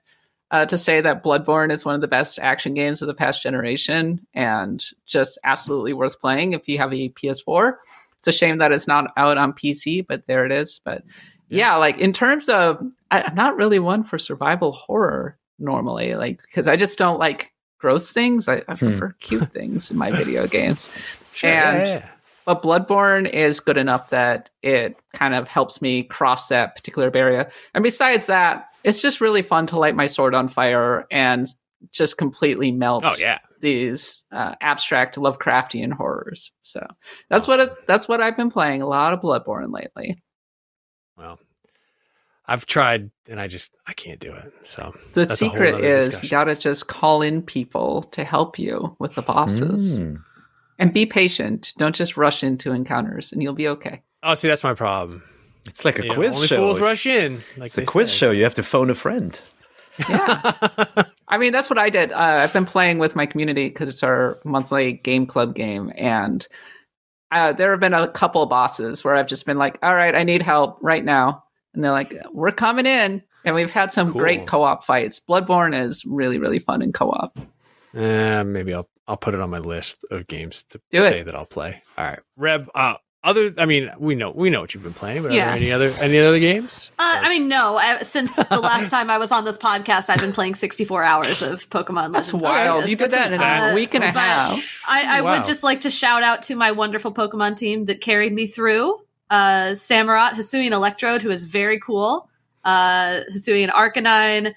[0.51, 3.42] uh, to say that Bloodborne is one of the best action games of the past
[3.42, 7.74] generation and just absolutely worth playing if you have a PS4.
[8.18, 10.80] It's a shame that it's not out on PC, but there it is.
[10.84, 11.03] But
[11.48, 12.80] yeah, like in terms of,
[13.11, 17.52] I, I'm not really one for survival horror normally, like because I just don't like
[17.78, 18.48] gross things.
[18.48, 18.88] I, I Hmm.
[18.90, 20.90] prefer cute things in my video games.
[21.32, 22.11] Sure, and yeah, yeah.
[22.44, 27.50] but Bloodborne is good enough that it kind of helps me cross that particular barrier.
[27.74, 31.46] And besides that, it's just really fun to light my sword on fire and
[31.92, 33.38] just completely melt Oh, yeah.
[33.61, 36.52] these uh, abstract Lovecraftian horrors.
[36.61, 36.86] So
[37.30, 38.82] that's what it, that's what I've been playing.
[38.82, 40.22] A lot of Bloodborne lately.
[41.16, 41.38] Well,
[42.51, 44.53] I've tried and I just I can't do it.
[44.64, 48.24] So The that's a whole secret nother is you gotta just call in people to
[48.24, 49.98] help you with the bosses.
[49.98, 50.16] Hmm.
[50.78, 51.72] And be patient.
[51.78, 54.03] Don't just rush into encounters and you'll be okay.
[54.22, 55.22] Oh, see, that's my problem.
[55.66, 56.57] It's like a You know, quiz only show.
[56.57, 57.36] fools rush in.
[57.57, 58.16] Like it's a quiz say.
[58.16, 58.30] show.
[58.32, 59.40] You have to phone a friend.
[60.09, 60.53] Yeah.
[61.28, 62.12] I mean, that's what I did.
[62.12, 66.46] Uh, I've been playing with my community because it's our monthly game club game, and
[67.30, 70.24] uh, there have been a couple bosses where I've just been like, "All right, I
[70.24, 71.44] need help right now,"
[71.74, 74.20] and they're like, "We're coming in." And we've had some Cool.
[74.20, 75.18] great co-op fights.
[75.18, 77.38] Bloodborne is really, really fun in co-op.
[77.94, 81.08] Eh, maybe I'll I'll put it on my list of games to Do it.
[81.08, 81.82] say that I'll play.
[81.98, 82.68] All right, Reb.
[82.74, 85.46] Uh, other, I mean, we know we know what you've been playing, but are Yeah.
[85.48, 86.90] there any other any other games?
[86.98, 87.76] Uh, I mean, no.
[87.76, 91.42] I, since the last time I was on this podcast, I've been playing 64 hours
[91.42, 92.12] of Pokemon.
[92.12, 92.84] That's Legends wild.
[92.84, 92.88] Arceus.
[92.88, 94.84] You did that in a Uh, week and a half.
[94.88, 95.32] I, I Wow.
[95.36, 98.96] would just like to shout out to my wonderful Pokemon team that carried me through.
[99.31, 102.28] Uh, Samurott, Hisuian Electrode, who is very cool.
[102.64, 104.55] Uh, Hisuian Arcanine,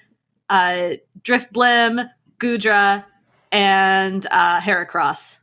[0.50, 0.90] uh,
[1.22, 3.04] Drifblim, Goodra,
[3.52, 5.38] and uh, Heracross.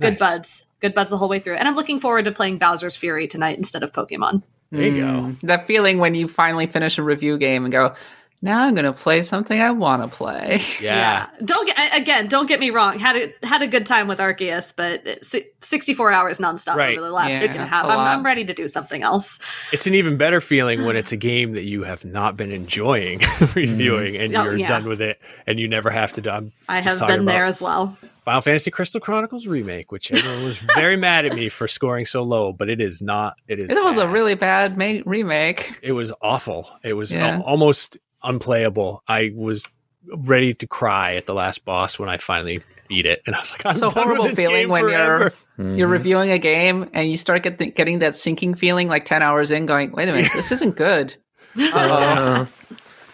[0.00, 0.18] Good Nice.
[0.18, 0.66] buds.
[0.80, 1.54] Good buds the whole way through.
[1.54, 4.42] And I'm looking forward to playing Bowser's Fury tonight instead of Pokemon.
[4.72, 5.06] There you go.
[5.06, 7.94] Mm, That feeling when you finally finish a review game and go,
[8.42, 11.28] "Now I'm going to play something I want to play." Yeah.
[11.44, 12.26] Don't get again.
[12.28, 12.98] Don't get me wrong.
[12.98, 16.98] Had a had a good time with Arceus, but sixty four hours nonstop Right.
[16.98, 17.84] over the last Yeah, week and a half.
[17.86, 17.98] a I'm.
[18.00, 19.38] I'm ready to do something else.
[19.72, 23.20] It's an even better feeling when it's a game that you have not been enjoying
[23.54, 24.40] reviewing, and mm.
[24.40, 24.68] Oh, you're yeah.
[24.68, 26.20] done with it, and you never have to.
[26.20, 27.96] do I'm I have been there as well.
[28.24, 32.22] Final Fantasy Crystal Chronicles remake, which everyone was very mad at me for scoring so
[32.22, 33.34] low, but it is not.
[33.48, 33.70] It is.
[33.70, 35.72] It was a really bad ma- remake.
[35.82, 36.68] It was awful.
[36.84, 37.36] It was Yeah.
[37.36, 39.02] al- almost unplayable.
[39.08, 39.66] I was
[40.06, 43.52] ready to cry at the last boss when I finally beat it, and I was
[43.52, 46.30] like, "I'm It's a done with horrible this feeling game when forever." you're you're reviewing
[46.30, 49.66] a game and you start get the, getting that sinking feeling like 10 hours in
[49.66, 51.14] going wait a minute this isn't good
[51.56, 52.48] Uh-oh.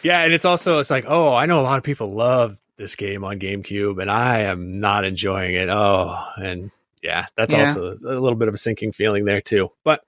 [0.04, 2.94] Yeah, and it's also it's like, oh, I know a lot of people love this
[2.94, 5.68] game on GameCube, and I am not enjoying it.
[5.68, 6.70] Oh, and
[7.02, 7.60] yeah, that's Yeah.
[7.60, 9.72] also a little bit of a sinking feeling there too.
[9.82, 10.04] But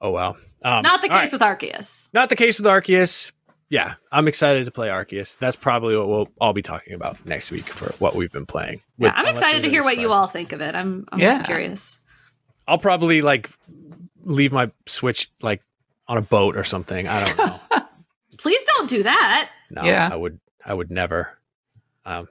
[0.00, 1.32] oh well, um, Not the case right.
[1.32, 2.08] with Arceus.
[2.14, 3.32] not the case with Arceus.
[3.70, 5.36] Yeah, I'm excited to play Arceus.
[5.38, 8.80] That's probably what we'll all be talking about next week for what we've been playing.
[8.96, 10.74] Yeah, I'm excited to hear what you all think of it.
[10.74, 11.42] I'm, I'm Yeah.
[11.42, 11.98] curious.
[12.66, 13.50] I'll probably like
[14.22, 15.62] leave my Switch like
[16.06, 17.06] on a boat or something.
[17.08, 17.60] I don't know.
[18.38, 19.50] Please don't do that.
[19.70, 20.08] No, Yeah.
[20.10, 21.38] I would I would never.
[22.06, 22.28] Um,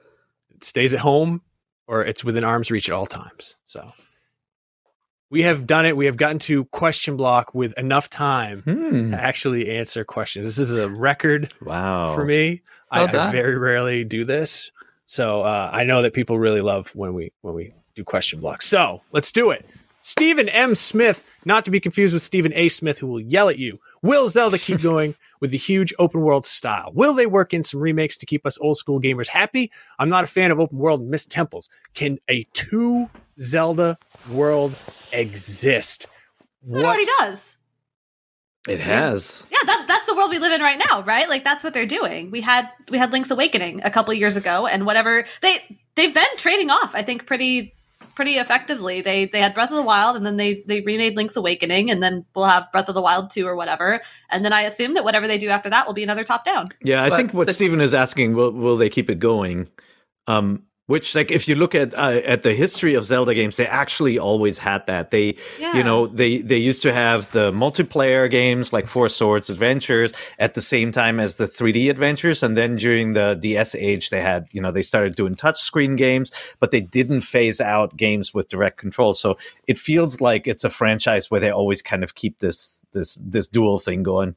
[0.54, 1.42] it stays at home
[1.86, 3.54] or it's within arm's reach at all times.
[3.66, 3.92] So
[5.30, 5.96] we have done it.
[5.96, 9.10] We have gotten to question block with enough time Hmm.
[9.10, 10.56] to actually answer questions.
[10.56, 12.14] This is a record Wow.
[12.14, 12.62] for me.
[12.90, 13.32] I, Well I done.
[13.32, 14.70] very rarely do this,
[15.06, 18.66] so uh, I know that people really love when we when we do question blocks.
[18.66, 19.66] So let's do it.
[20.00, 20.74] Stephen M.
[20.74, 22.70] Smith, not to be confused with Stephen A.
[22.70, 23.78] Smith, who will yell at you.
[24.00, 26.92] Will Zelda keep going with the huge open world style?
[26.94, 29.70] Will they work in some remakes to keep us old school gamers happy?
[29.98, 31.68] I'm not a fan of open world missed temples.
[31.92, 33.10] Can a two
[33.40, 33.98] Zelda
[34.30, 34.74] world
[35.12, 36.06] exist?
[36.62, 36.80] What?
[36.80, 37.56] It already does.
[38.68, 39.46] It has.
[39.50, 41.28] Yeah, that's that's the world we live in right now, right?
[41.28, 42.30] Like that's what they're doing.
[42.30, 46.36] We had we had Link's Awakening a couple years ago, and whatever they they've been
[46.36, 47.74] trading off, I think, pretty
[48.14, 49.00] pretty effectively.
[49.00, 52.02] They they had Breath of the Wild, and then they they remade Link's Awakening, and
[52.02, 55.04] then we'll have Breath of the Wild two or whatever, and then I assume that
[55.04, 56.66] whatever they do after that will be another top down.
[56.82, 59.68] Yeah, I But think what the- Stephen is asking, will will they keep it going?
[60.26, 63.66] Um, which, like, if you look at uh, at the history of Zelda games, they
[63.66, 65.10] actually always had that.
[65.10, 65.76] They, Yeah.
[65.76, 70.54] you know, they they used to have the multiplayer games like Four Swords Adventures at
[70.54, 74.48] the same time as the 3D adventures, and then during the DS age, they had,
[74.50, 78.78] you know, they started doing touchscreen games, but they didn't phase out games with direct
[78.78, 79.12] control.
[79.12, 79.36] So
[79.66, 83.46] it feels like it's a franchise where they always kind of keep this this this
[83.46, 84.36] dual thing going.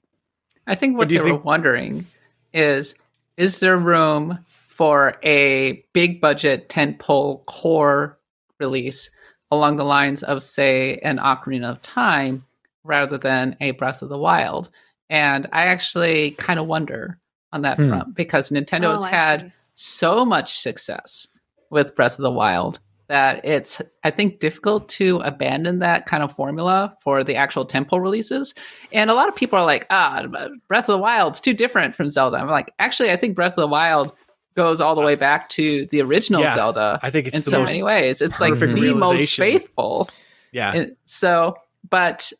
[0.68, 2.06] I think what do they you were wondering
[2.54, 2.94] is
[3.38, 4.40] is there room
[4.82, 8.18] for a big budget tentpole core
[8.60, 9.12] release
[9.52, 12.44] along the lines of say an Ocarina of Time
[12.84, 14.72] rather than a Breath of the Wild?
[15.08, 17.20] And I actually kind of wonder
[17.54, 17.90] on that Hmm.
[17.90, 19.52] front because Nintendo Oh, has I had see.
[19.74, 21.28] so much success
[21.70, 26.34] with Breath of the Wild that it's I think difficult to abandon that kind of
[26.34, 28.56] formula for the actual tentpole releases.
[28.94, 30.26] And a lot of people are like, ah,
[30.68, 32.38] Breath of the Wild's too different from Zelda.
[32.38, 34.14] I'm like, actually, I think Breath of the Wild
[34.56, 37.00] goes all the way back to the original Yeah, Zelda.
[37.02, 38.22] I think it's in the so most many ways.
[38.22, 40.10] It's like the most faithful.
[40.52, 40.74] Yeah.
[40.74, 41.56] And so,
[41.90, 42.32] but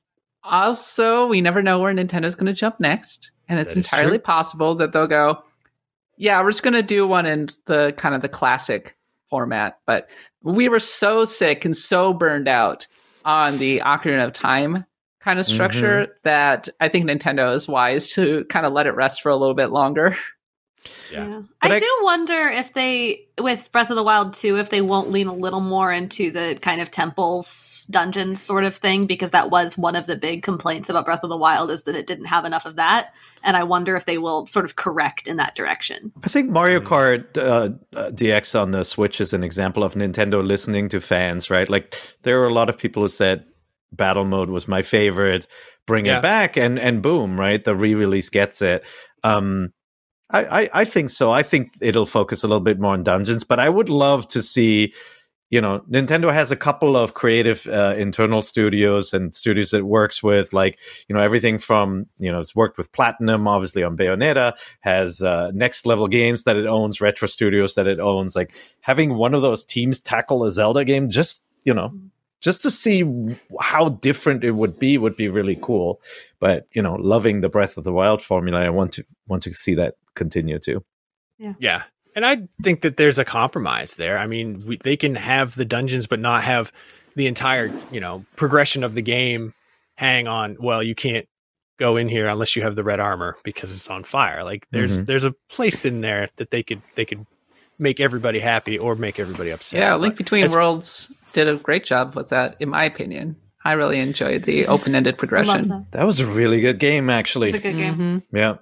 [0.44, 4.24] also, we never know where Nintendo's going to jump next, and it's entirely true.
[4.24, 5.44] possible that they'll go,
[6.18, 8.98] "Yeah, we're just going to do one in the kind of the classic
[9.30, 10.10] format." But
[10.44, 12.88] we were so sick and so burned out
[13.24, 14.86] on the Ocarina of Time
[15.22, 15.54] kind of mm-hmm.
[15.54, 19.38] structure that I think Nintendo is wise to kind of let it rest for a
[19.38, 20.18] little bit longer.
[21.12, 21.42] Yeah.
[21.62, 25.12] I, I- do wonder if they, with Breath of the Wild 2, if they won't
[25.12, 29.50] lean a little more into the kind of temples, dungeons sort of thing, because that
[29.52, 32.26] was one of the big complaints about Breath of the Wild is that it didn't
[32.26, 33.14] have enough of that.
[33.44, 36.12] And I wonder if they will sort of correct in that direction.
[36.24, 40.46] I think Mario Kart uh, uh, DX on the Switch is an example of Nintendo
[40.46, 41.70] listening to fans, right?
[41.70, 43.46] Like there were a lot of people who said
[43.92, 45.48] battle mode was my favorite,
[45.88, 46.20] bring Yeah.
[46.20, 47.64] it back, and and boom, right?
[47.64, 48.86] The re-release gets it.
[49.24, 49.74] Um,
[50.40, 51.32] I, I think so.
[51.32, 54.42] I think it'll focus a little bit more on dungeons, but I would love to
[54.42, 54.94] see.
[55.50, 60.24] You know, Nintendo has a couple of creative uh, internal studios and studios it works
[60.24, 60.80] with, like
[61.10, 65.52] you know everything from you know it's worked with Platinum, obviously on Bayonetta, has uh,
[65.54, 68.34] next level games that it owns, retro studios that it owns.
[68.34, 71.92] Like having one of those teams tackle a Zelda game, just you know,
[72.42, 73.04] just to see
[73.60, 76.02] how different it would be, would be really cool.
[76.40, 79.54] But you know, loving the Breath of the Wild formula, I want to want to
[79.54, 80.84] see that continue too.
[81.38, 81.54] Yeah.
[81.60, 81.84] Yeah.
[82.16, 84.18] And I think that there's a compromise there.
[84.18, 86.72] I mean, we, they can have the dungeons, but not have
[87.16, 89.54] the entire, you know, progression of the game
[89.96, 90.58] hang on.
[90.60, 91.28] Well, you can't
[91.78, 94.44] go in here unless you have the red armor because it's on fire.
[94.44, 95.06] Like there's Mhm.
[95.06, 97.26] there's a place in there that they could they could
[97.80, 99.80] make everybody happy or make everybody upset.
[99.80, 103.36] yeah, Link Between Worlds did a great job with that, in my opinion.
[103.64, 105.68] I really enjoyed the open-ended progression.
[105.70, 105.92] that.
[105.92, 107.48] That was a really good game, actually.
[107.50, 107.96] It's a good game.
[107.96, 108.24] Mhm.
[108.34, 108.56] Yeah,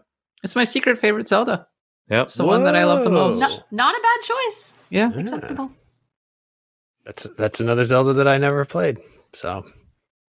[0.44, 1.68] It's my secret favorite Zelda.
[2.10, 2.24] yep.
[2.26, 3.36] It's the one that I love the most.
[3.36, 3.40] Whoa.
[3.48, 4.74] Not, not a bad choice.
[4.90, 5.12] Yeah.
[5.14, 5.20] Yeah.
[5.22, 5.72] Acceptable.
[7.06, 8.98] That's that's another Zelda that I never played.
[9.34, 9.66] So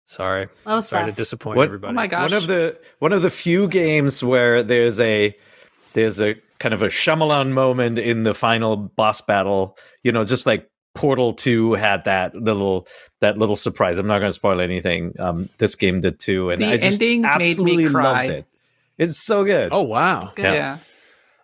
[0.06, 0.48] sorry.
[0.66, 1.92] Oh, Sorry to disappoint What- everybody.
[1.92, 2.32] Oh my gosh.
[2.32, 5.36] One of the one of the few games where there's a
[5.94, 9.78] there's a kind of a Shyamalan moment in the final boss battle.
[10.04, 12.88] You know, just like Portal Two had that little
[13.20, 13.98] that little surprise.
[13.98, 15.14] I'm not going to spoil anything.
[15.20, 18.04] Um, this game did too, and The I just ending made me absolutely cry.
[18.04, 18.46] loved it.
[18.98, 19.70] It's so good.
[19.72, 20.32] Oh wow.
[20.36, 20.44] Good.
[20.44, 20.54] Yeah.
[20.54, 20.78] Yeah.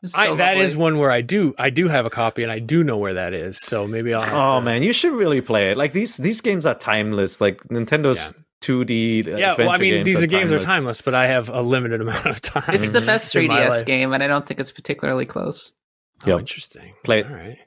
[0.03, 0.63] It's I, so that lovely.
[0.65, 3.15] is one where I do I do have a copy and I do know where
[3.15, 3.57] that is.
[3.59, 5.77] So maybe I'll have Oh to- man, you should really play it.
[5.77, 7.41] Like these these games are timeless.
[7.41, 9.25] Like Nintendo's 2D.
[9.39, 12.41] Yeah, well, I mean, these games are timeless, but I have a limited amount of
[12.41, 12.75] time.
[12.75, 15.71] It's the best 3DS game, and I don't think it's particularly close.
[16.25, 16.93] Oh, interesting.
[17.03, 17.27] Play it.
[17.27, 17.57] All right.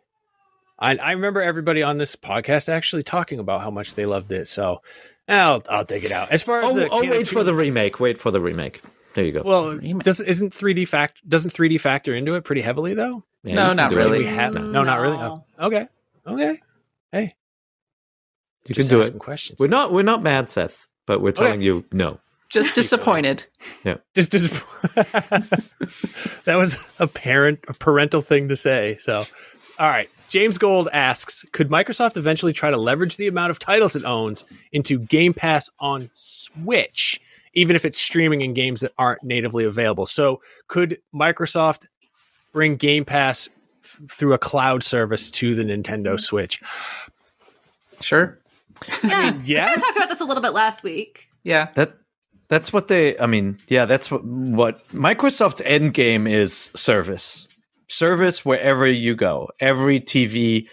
[0.81, 4.49] I, I remember everybody on this podcast actually talking about how much they loved it.
[4.49, 4.83] So
[5.29, 6.31] I'll I'll take it out.
[6.31, 8.01] As far as Oh, the oh wait for the remake.
[8.01, 8.81] Wait for the remake.
[9.15, 9.43] There you go.
[9.43, 10.05] well, Remake.
[10.05, 13.25] does isn't 3D fact doesn't 3D factor into it pretty heavily though?
[13.43, 14.11] Yeah, no, you can not do Can it.
[14.11, 14.25] really.
[14.27, 15.17] have no, not really.
[15.19, 15.87] Oh, okay,
[16.27, 16.61] okay.
[17.11, 17.35] Hey,
[18.67, 19.21] You Just can do asking it.
[19.21, 19.59] questions.
[19.59, 22.21] We're not we're not mad, Seth, but we're telling you no.
[22.51, 23.47] Just disappointed.
[23.85, 23.99] Yeah.
[24.15, 24.53] Just, just
[26.45, 28.97] that was a parent, a parental thing to say.
[28.99, 29.25] So,
[29.81, 30.11] all right.
[30.29, 34.45] James Gold asks, could Microsoft eventually try to leverage the amount of titles it owns
[34.73, 37.19] into Game Pass on Switch,
[37.55, 40.05] even if it's streaming in games that aren't natively available?
[40.05, 41.89] So, could Microsoft
[42.53, 43.49] bring Game Pass
[43.83, 46.17] f- through a cloud service to the Nintendo mm-hmm.
[46.19, 46.61] Switch?
[48.01, 48.39] Sure.
[49.03, 49.65] Yeah, yeah.
[49.65, 51.29] we kind of talked about this a little bit last week.
[51.43, 51.69] Yeah.
[51.75, 51.95] That
[52.49, 57.49] that's what they I mean, yeah, that's what, what Microsoft's end game is service.
[57.91, 59.49] Service wherever you go.
[59.59, 60.69] Every TV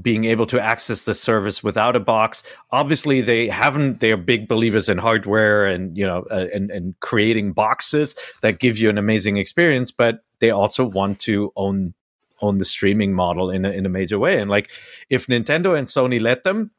[0.00, 2.42] being able to access the service without a box.
[2.70, 4.00] Obviously, they haven't.
[4.00, 8.58] They are big believers in hardware and you know uh, and and creating boxes that
[8.58, 9.90] give you an amazing experience.
[9.92, 11.94] But they also want to own
[12.42, 14.38] own the streaming model in a, in a major way.
[14.38, 14.70] And like,
[15.08, 16.70] if Nintendo and Sony let them,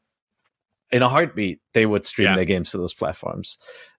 [0.92, 2.36] in a heartbeat, they would stream Yeah.
[2.36, 3.58] their games to those platforms.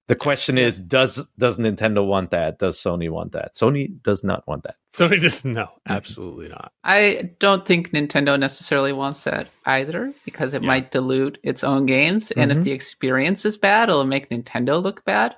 [0.10, 2.58] The question is, does does Nintendo want that?
[2.58, 3.54] Does Sony want that?
[3.54, 4.76] Sony does not want that.
[4.92, 6.72] Sony just no, absolutely not.
[6.84, 12.32] I don't think Nintendo necessarily wants that either because it might dilute its own games.
[12.32, 12.58] And Mhm.
[12.58, 15.36] if the experience is bad, it'll make Nintendo look bad.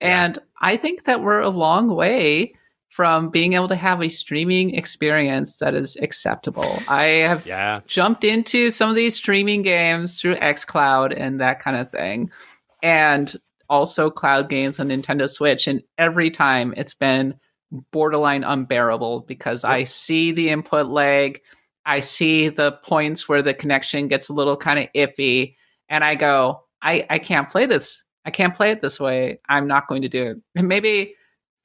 [0.00, 2.54] And I think that we're a long way
[2.90, 6.78] from being able to have a streaming experience that is acceptable.
[6.88, 7.80] I have Yeah.
[7.88, 12.30] jumped into some of these streaming games through xCloud and that kind of thing.
[12.84, 13.34] And
[13.72, 15.66] also cloud games on Nintendo Switch.
[15.66, 17.34] And every time it's been
[17.90, 21.40] borderline unbearable because I see the input lag,
[21.86, 25.56] I see the points where the connection gets a little kind of iffy,
[25.88, 28.04] and I go, I, I can't play this.
[28.26, 29.40] I can't play it this way.
[29.48, 30.36] I'm not going to do it.
[30.54, 31.14] And maybe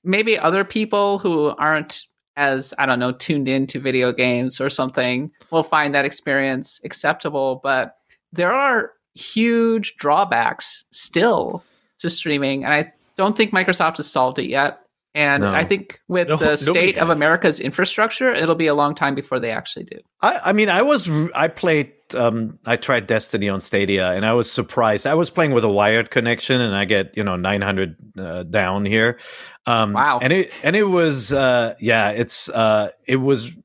[0.03, 2.03] maybe other people who aren't
[2.37, 7.59] as I don't know tuned into video games or something will find that experience acceptable,
[7.63, 7.95] but
[8.31, 11.63] there are huge drawbacks still
[11.99, 14.79] to streaming, and I don't think Microsoft has solved it yet.
[15.15, 15.53] And No.
[15.53, 17.09] I think with No, the state of.
[17.09, 19.97] America's infrastructure, it'll be a long time before they actually do.
[20.21, 24.33] I, I mean, I was I played um, I tried Destiny on Stadia, and I
[24.33, 25.07] was surprised.
[25.07, 28.85] I was playing with a wired connection, and I get you know 900 uh, down
[28.85, 29.17] here.
[29.65, 30.19] Um, Wow.
[30.21, 33.57] And it and it was uh, yeah, it's uh, it was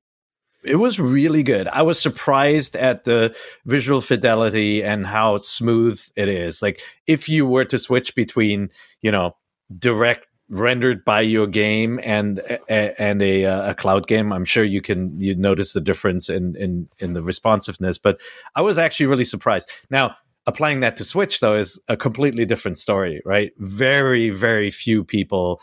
[0.64, 1.68] it was really good.
[1.68, 3.36] I was surprised at the
[3.66, 6.62] visual fidelity and how smooth it is.
[6.62, 8.70] Like if you were to switch between
[9.01, 9.36] you know
[9.78, 14.82] direct rendered by your game and and a, uh, a cloud game i'm sure you
[14.82, 18.20] can you notice the difference in in in the responsiveness but
[18.55, 20.14] i was actually really surprised now
[20.47, 25.59] applying that to switch though is a completely different story right very very few people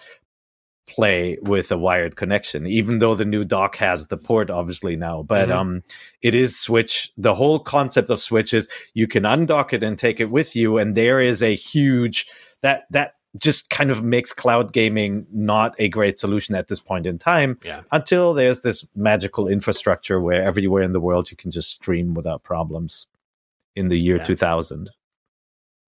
[0.96, 5.24] play with a wired connection even though the new dock has the port obviously now
[5.24, 5.56] but Mhm.
[5.56, 5.84] um
[6.22, 10.20] it is switch the whole concept of switch is you can undock it and take
[10.20, 12.28] it with you and there is a huge
[12.62, 17.06] that that just kind of makes cloud gaming not a great solution at this point
[17.06, 17.82] in time Yeah.
[17.92, 22.42] until there's this magical infrastructure where everywhere in the world you can just stream without
[22.44, 23.06] problems
[23.76, 24.24] in the year Yeah.
[24.24, 24.90] 2000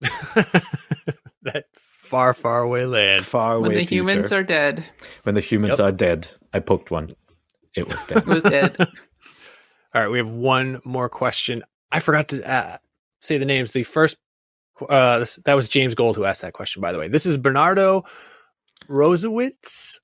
[1.42, 1.64] that
[2.12, 3.24] far, far away land.
[3.24, 3.94] far away When the future.
[3.96, 4.84] humans are dead,
[5.24, 5.86] when the humans Yep.
[5.88, 7.08] are dead i poked one
[7.74, 8.76] it was dead it was dead.
[9.94, 11.62] All right, we have one more question.
[11.90, 12.76] I forgot to uh,
[13.20, 13.72] say the names.
[13.72, 14.16] The first,
[14.88, 16.80] uh, this, that was James Gold who asked that question.
[16.80, 18.04] By the way, this is Bernardo
[18.88, 19.98] Rosewitz.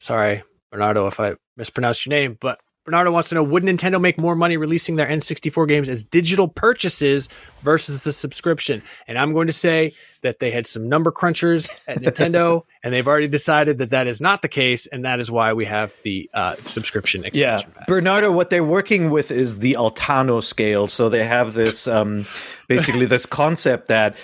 [0.00, 4.18] Sorry, Bernardo, if I mispronounced your name, but Bernardo wants to know: Would Nintendo make
[4.18, 7.28] more money releasing their N64 games as digital purchases
[7.62, 8.82] versus the subscription?
[9.08, 13.06] And I'm going to say that they had some number crunchers at Nintendo, and they've
[13.06, 16.28] already decided that that is not the case, and that is why we have the
[16.34, 17.70] uh, subscription Yeah, expansion.
[17.72, 17.86] packs.
[17.88, 20.86] Bernardo, what they're working with is the Altano scale.
[20.86, 22.26] So they have this um,
[22.68, 24.16] basically this concept that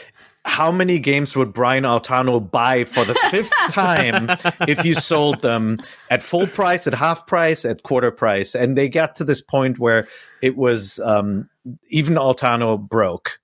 [0.44, 4.28] how many games would Brian Altano buy for the fifth time
[4.66, 8.54] if you sold them at full price, at half price, at quarter price?
[8.54, 10.08] And they got to this point where
[10.40, 11.48] it was um,
[11.90, 13.38] even Altano broke,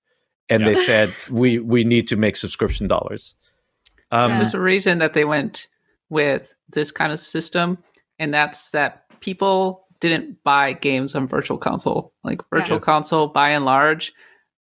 [0.48, 3.35] and they said we we need to make subscription dollars.
[4.10, 5.68] Um, There's a reason that they went
[6.09, 7.78] with this kind of system,
[8.18, 12.12] and that's that people didn't buy games on Virtual Console.
[12.24, 12.82] Like Virtual Yeah.
[12.82, 14.12] Console, by and large,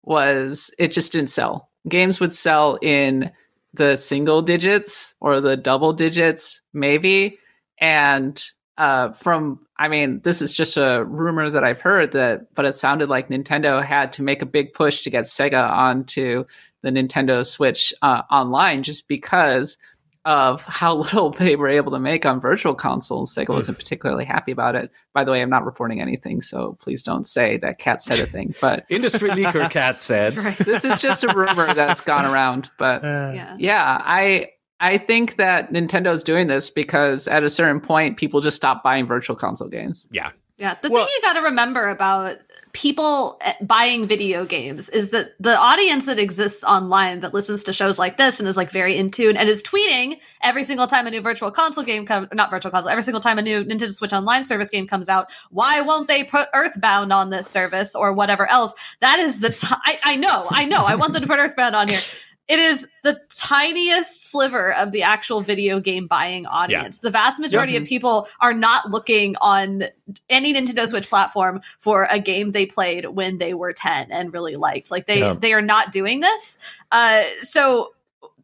[0.02, 1.70] was it just didn't sell.
[1.88, 3.30] Games would sell in
[3.74, 7.38] the single digits or the double digits, maybe.
[7.78, 8.42] And
[8.78, 12.74] uh, from, I mean, this is just a rumor that I've heard that, but it
[12.74, 16.44] sounded like Nintendo had to make a big push to get Sega onto
[16.82, 19.78] the Nintendo Switch uh, online just because
[20.26, 23.34] of how little they were able to make on virtual consoles.
[23.34, 23.80] Sega wasn't mm.
[23.80, 24.90] particularly happy about it.
[25.14, 28.26] By the way, I'm not reporting anything, so please don't say that Kat said a
[28.26, 28.54] thing.
[28.60, 30.34] But Industry leaker Kat said.
[30.34, 32.70] this is just a rumor that's gone around.
[32.76, 33.32] But uh.
[33.34, 33.56] Yeah.
[33.58, 34.50] yeah, I
[34.80, 39.06] I think that Nintendo's doing this because at a certain point, people just stop buying
[39.06, 40.08] virtual console games.
[40.10, 40.32] Yeah.
[40.58, 42.38] Yeah, the thing you got to remember about
[42.76, 47.72] people eh, buying video games is that the audience that exists online that listens to
[47.72, 51.06] shows like this and is like very in tune and is tweeting every single time
[51.06, 53.90] a new virtual console game comes, not virtual console, every single time a new Nintendo
[53.90, 55.30] Switch Online service game comes out.
[55.48, 58.74] Why won't they put Earthbound on this service or whatever else?
[59.00, 59.56] That is the
[60.04, 62.00] I know, I know, I want them to put Earthbound on here.
[62.48, 66.98] It is the tiniest sliver of the actual video game buying audience.
[66.98, 67.82] The vast majority Yep.
[67.82, 69.84] of people are not looking on
[70.30, 74.54] any Nintendo Switch platform for a game they played when they were 10 and really
[74.56, 74.90] liked.
[74.92, 75.34] Like they Yeah.
[75.38, 76.58] they are not doing this.
[76.92, 77.92] Uh so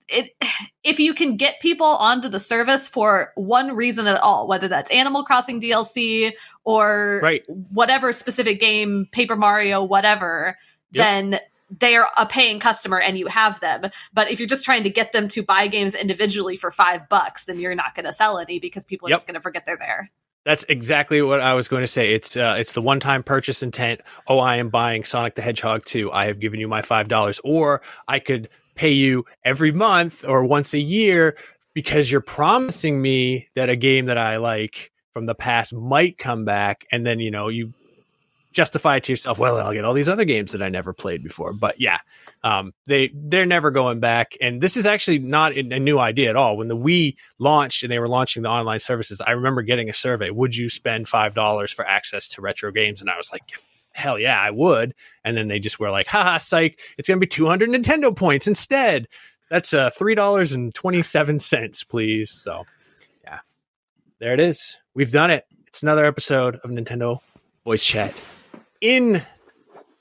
[0.09, 0.35] it
[0.83, 4.91] if you can get people onto the service for one reason at all, whether that's
[4.91, 6.33] Animal Crossing DLC
[6.65, 7.47] or Right.
[7.73, 10.59] whatever specific game, Paper Mario, whatever,
[10.91, 11.05] Yep.
[11.07, 11.41] then
[11.79, 13.91] they're a paying customer and you have them.
[14.13, 17.45] But if you're just trying to get them to buy games individually for five bucks,
[17.45, 19.17] then you're not going to sell any because people are Yep.
[19.17, 20.11] just going to forget they're there.
[20.45, 22.13] That's exactly what I was going to say.
[22.15, 24.01] It's uh, it's the one time purchase intent.
[24.27, 26.11] Oh, I am buying Sonic the Hedgehog 2.
[26.11, 30.45] I have given you my five dollars, or I could pay you every month or
[30.45, 31.37] once a year
[31.75, 36.45] because you're promising me that a game that I like from the past might come
[36.45, 37.73] back, and then you know you
[38.53, 39.39] justify it to yourself.
[39.39, 41.53] Well, I'll get all these other games that I never played before.
[41.53, 41.99] But yeah,
[42.45, 44.35] um, they they're never going back.
[44.41, 46.57] And this is actually not a a new idea at all.
[46.57, 49.95] When the Wii launched and they were launching the online services, I remember getting a
[49.95, 53.01] survey: Would you spend five dollars for access to retro games?
[53.01, 53.43] And I was like,
[53.95, 54.95] Hell yeah, I would.
[55.25, 58.47] And then they just were like, haha, psych, it's going to be 200 Nintendo points
[58.47, 59.07] instead.
[59.51, 62.31] That's uh, $3.27, please.
[62.31, 62.65] So,
[63.23, 63.41] yeah,
[64.19, 64.79] there it is.
[64.95, 65.45] We've done it.
[65.67, 67.21] It's another episode of Nintendo
[67.65, 68.25] Voice Chat.
[68.83, 69.23] In,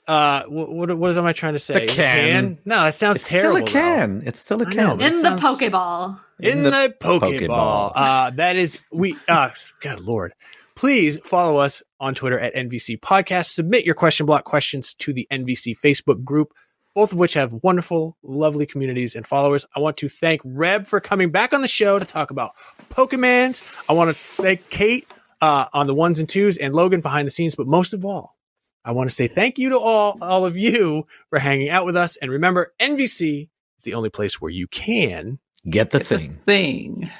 [0.08, 1.86] uh, what, what, what am I trying to say?
[1.86, 2.58] The can.
[2.64, 3.56] No, that sounds It's terrible.
[3.58, 4.22] still a can.
[4.26, 4.98] It's still a can.
[4.98, 6.18] but In the sounds- Pokeball.
[6.40, 7.40] in, the, Pokeball.
[7.48, 7.92] Pokeball.
[7.94, 9.16] Uh, that is we.
[9.28, 9.50] Uh,
[9.80, 10.32] God Lord,
[10.74, 13.50] please follow us on Twitter at NVC Podcast.
[13.50, 16.52] Submit your question block questions to the NVC Facebook group,
[16.96, 19.64] both of which have wonderful, lovely communities and followers.
[19.76, 22.50] I want to thank Reb for coming back on the show to talk about
[22.90, 23.62] Pokemans.
[23.88, 25.06] I want to thank Kate
[25.40, 28.36] uh, on the ones and twos and Logan behind the scenes, but most of all.
[28.84, 31.96] I want to say thank you to all, all of you for hanging out with
[31.96, 32.16] us.
[32.16, 33.48] And remember, NVC
[33.78, 35.38] is the only place where you can
[35.68, 36.32] Get the thing.
[36.44, 37.10] Thing.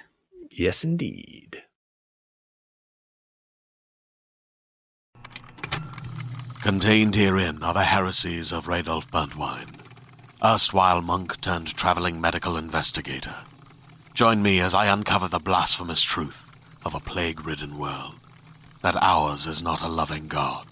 [0.50, 1.62] Yes, indeed.
[6.60, 9.78] Contained herein are the heresies of Radolf Burntwine,
[10.44, 13.34] erstwhile monk turned traveling medical investigator.
[14.14, 16.50] Join me as I uncover the blasphemous truth
[16.84, 18.16] of a plague ridden world
[18.82, 20.71] that ours is not a loving God,